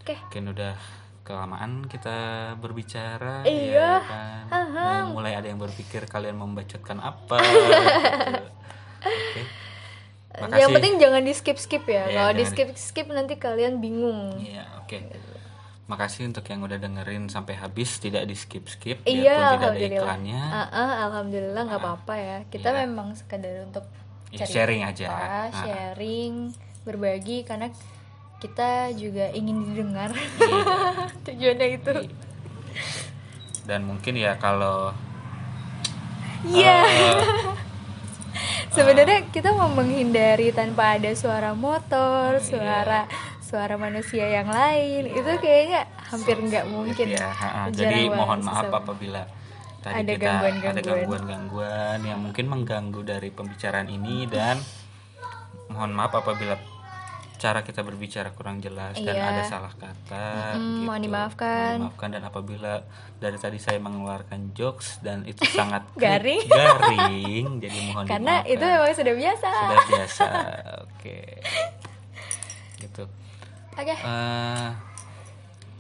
Oke. 0.01 0.15
mungkin 0.21 0.45
udah 0.53 0.77
kelamaan 1.31 1.87
kita 1.87 2.17
berbicara 2.59 3.47
Iya. 3.47 4.03
ya 4.03 4.03
kan. 4.03 4.43
Mau 5.07 5.17
mulai 5.17 5.33
ada 5.33 5.47
yang 5.47 5.57
berpikir 5.57 6.05
kalian 6.05 6.35
membacotkan 6.35 6.99
apa 6.99 7.39
gitu. 7.47 8.43
makasih 10.33 10.59
Yang 10.59 10.71
penting 10.73 10.95
jangan 10.99 11.23
di 11.23 11.33
skip 11.33 11.57
skip 11.57 11.85
ya. 11.85 12.05
Iya, 12.05 12.15
Kalau 12.17 12.33
di 12.33 12.45
skip 12.45 12.69
skip 12.75 13.07
nanti 13.09 13.35
kalian 13.37 13.79
bingung. 13.79 14.35
Iya, 14.37 14.67
oke. 14.79 14.99
Makasih 15.87 16.23
untuk 16.25 16.47
yang 16.47 16.63
udah 16.63 16.79
dengerin 16.79 17.27
sampai 17.27 17.55
habis, 17.55 17.99
tidak 17.99 18.23
di 18.25 18.35
skip 18.35 18.67
skip, 18.67 19.03
Iya, 19.03 19.11
tidak 19.27 19.35
ada 19.35 19.55
alhamdulillah. 19.75 19.99
iklannya. 19.99 20.43
Ah, 20.45 20.69
ah, 20.71 20.93
alhamdulillah 21.05 21.63
nggak 21.65 21.81
apa-apa 21.81 22.15
ya. 22.15 22.39
Kita 22.47 22.69
Iya. 22.69 22.79
memang 22.85 23.15
sekadar 23.15 23.65
untuk 23.65 23.83
Ya, 24.31 24.47
cerita, 24.47 24.55
sharing 24.55 24.83
aja. 24.85 25.07
Sharing, 25.51 26.35
berbagi 26.81 27.43
karena 27.43 27.75
kita 28.41 28.71
juga 28.93 29.29
ingin 29.31 29.63
didengar. 29.67 30.11
Tujuannya 31.29 31.69
itu. 31.71 31.93
Iya. 31.93 32.13
Dan 33.63 33.85
mungkin 33.85 34.17
ya 34.17 34.35
kalau 34.35 34.91
Iya. 36.43 36.79
eh, 36.81 37.21
Sebenarnya 38.71 39.27
kita 39.29 39.51
mau 39.51 39.67
menghindari 39.69 40.51
tanpa 40.51 40.95
ada 40.95 41.11
suara 41.13 41.53
motor, 41.53 42.39
Iya. 42.39 42.47
suara 42.47 43.01
suara 43.41 43.75
manusia 43.77 44.25
yang 44.25 44.47
lain. 44.47 45.11
Itu 45.11 45.37
kayaknya 45.37 45.85
hampir 46.01 46.39
nggak 46.39 46.65
mungkin. 46.67 47.07
ya, 47.11 47.29
ha, 47.29 47.35
ha. 47.35 47.63
Jarang 47.67 47.75
jadi 47.75 48.01
mohon 48.09 48.41
maaf 48.41 48.65
sama. 48.65 48.79
apabila 48.81 49.23
tadi 49.81 49.95
Ada 49.97 50.13
kita 50.13 50.23
gangguan-gangguan. 50.23 50.73
ada 50.73 50.81
gangguan-gangguan 50.87 51.99
yang 52.05 52.19
mungkin 52.21 52.47
mengganggu 52.47 53.01
dari 53.03 53.29
pembicaraan 53.29 53.89
ini 53.89 54.25
dan 54.25 54.57
mohon 55.67 55.91
maaf 55.91 56.15
apabila 56.15 56.55
cara 57.41 57.61
kita 57.61 57.81
berbicara 57.81 58.29
kurang 58.31 58.61
jelas 58.61 58.93
dan 58.95 59.17
Iya. 59.17 59.25
ada 59.27 59.43
salah 59.43 59.73
kata 59.73 60.27
Mm-mm, 60.53 60.61
gitu. 60.77 60.85
mohon 60.85 61.01
dimaafkan. 61.01 61.49
Mohon 61.73 61.81
dimaafkan 61.83 62.09
dan 62.11 62.23
apabila 62.23 62.73
dari 63.17 63.35
tadi 63.35 63.57
saya 63.57 63.79
mengeluarkan 63.79 64.53
jokes 64.53 65.01
dan 65.01 65.25
itu 65.25 65.41
sangat 65.47 65.89
Garing. 65.97 66.45
garing 66.45 67.47
jadi 67.59 67.79
mohon 67.83 68.05
Karena 68.05 68.45
dimaafkan. 68.45 68.53
itu 68.53 68.67
memang 68.67 68.93
sudah 68.93 69.15
biasa. 69.17 69.49
sudah 69.51 69.87
biasa 69.89 70.27
oke 70.85 71.19
gitu 72.79 73.05
Oke. 73.73 73.95
Eh, 73.95 74.69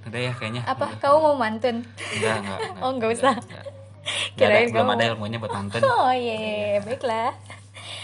udah 0.02 0.20
ya 0.22 0.32
kayaknya 0.32 0.62
Apa 0.64 0.86
Udah. 0.86 0.96
kamu 0.98 1.16
mau 1.22 1.36
mantun? 1.36 1.76
enggak 2.10 2.34
enggak, 2.40 2.58
enggak 2.64 2.80
Oh, 2.80 2.90
enggak 2.90 3.10
usah. 3.12 3.34
enggak. 3.36 3.64
Nggak 4.00 4.38
Kirain 4.40 4.64
ada, 4.64 4.72
belum 4.72 4.88
ada 4.90 5.04
ilmunya 5.06 5.36
buat 5.36 5.52
nonton 5.52 5.80
Oh 5.84 6.08
iya, 6.10 6.80
baiklah. 6.80 7.36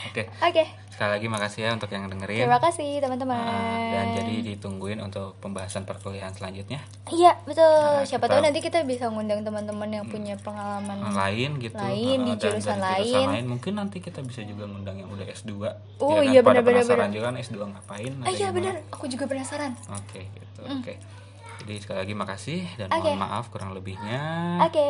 oke 0.06 0.22
Oke. 0.42 0.64
Sekali 0.96 1.10
lagi 1.12 1.28
makasih 1.28 1.60
ya 1.60 1.70
untuk 1.70 1.86
yang 1.86 2.08
dengerin 2.08 2.42
Terima 2.42 2.56
kasih 2.58 2.90
teman-teman. 2.98 3.36
Ah, 3.36 3.92
dan 3.92 4.06
jadi 4.16 4.34
ditungguin 4.48 4.96
untuk 4.98 5.36
pembahasan 5.38 5.84
perkuliahan 5.84 6.32
selanjutnya 6.32 6.80
Iya 7.06 7.36
betul. 7.44 7.68
Nah, 7.68 8.02
Siapa 8.02 8.24
tahu 8.24 8.40
nanti 8.40 8.58
kita 8.58 8.80
bisa 8.82 9.06
ngundang 9.06 9.44
teman-teman 9.44 9.92
yang 9.92 10.04
punya 10.04 10.34
pengalaman. 10.36 10.96
lain 11.12 11.60
gitu 11.60 11.76
Lain, 11.76 12.18
di 12.18 12.32
Ah, 12.32 12.34
dan 12.34 12.40
jurusan 12.48 12.78
dari 12.80 13.12
lain. 13.12 13.44
mungkin 13.46 13.72
nanti 13.76 14.00
kita 14.00 14.24
bisa 14.24 14.40
juga 14.40 14.64
ngundang 14.64 14.96
yang 14.96 15.10
udah 15.10 15.28
S2 15.28 15.52
Oh, 15.98 16.08
Ya 16.10 16.16
kan, 16.16 16.24
iya, 16.26 16.40
benar-benar, 16.40 16.80
penasaran 16.82 17.10
juga 17.12 17.24
kan 17.26 17.36
S2 17.38 17.56
ngapain 17.62 18.12
Ah 18.18 18.30
iya 18.30 18.48
benar. 18.50 18.74
Aku 18.88 19.04
juga 19.04 19.24
penasaran. 19.24 19.76
oke 19.86 20.20
gitu 20.24 20.60
oke 20.64 20.92
jadi 21.66 21.80
sekali 21.82 21.98
lagi 22.06 22.14
makasih 22.14 22.60
dan 22.78 22.88
Oke. 22.94 23.10
mohon 23.10 23.20
maaf 23.20 23.44
kurang 23.50 23.74
lebihnya 23.74 24.22
Oke. 24.62 24.86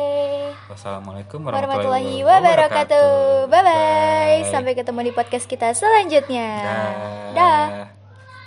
wassalamualaikum 0.69 1.41
Warahmatullahi 1.41 2.21
warahmatullahi 2.21 2.23
wabarakatuh. 2.23 3.09
Bye 3.49 3.63
bye. 3.63 4.43
Bye. 4.43 4.51
Sampai 4.51 4.73
ketemu 4.77 4.99
di 5.09 5.11
podcast 5.11 5.45
kita 5.49 5.73
selanjutnya. 5.73 6.49
Dah. 6.61 6.91
Dah. 7.33 8.06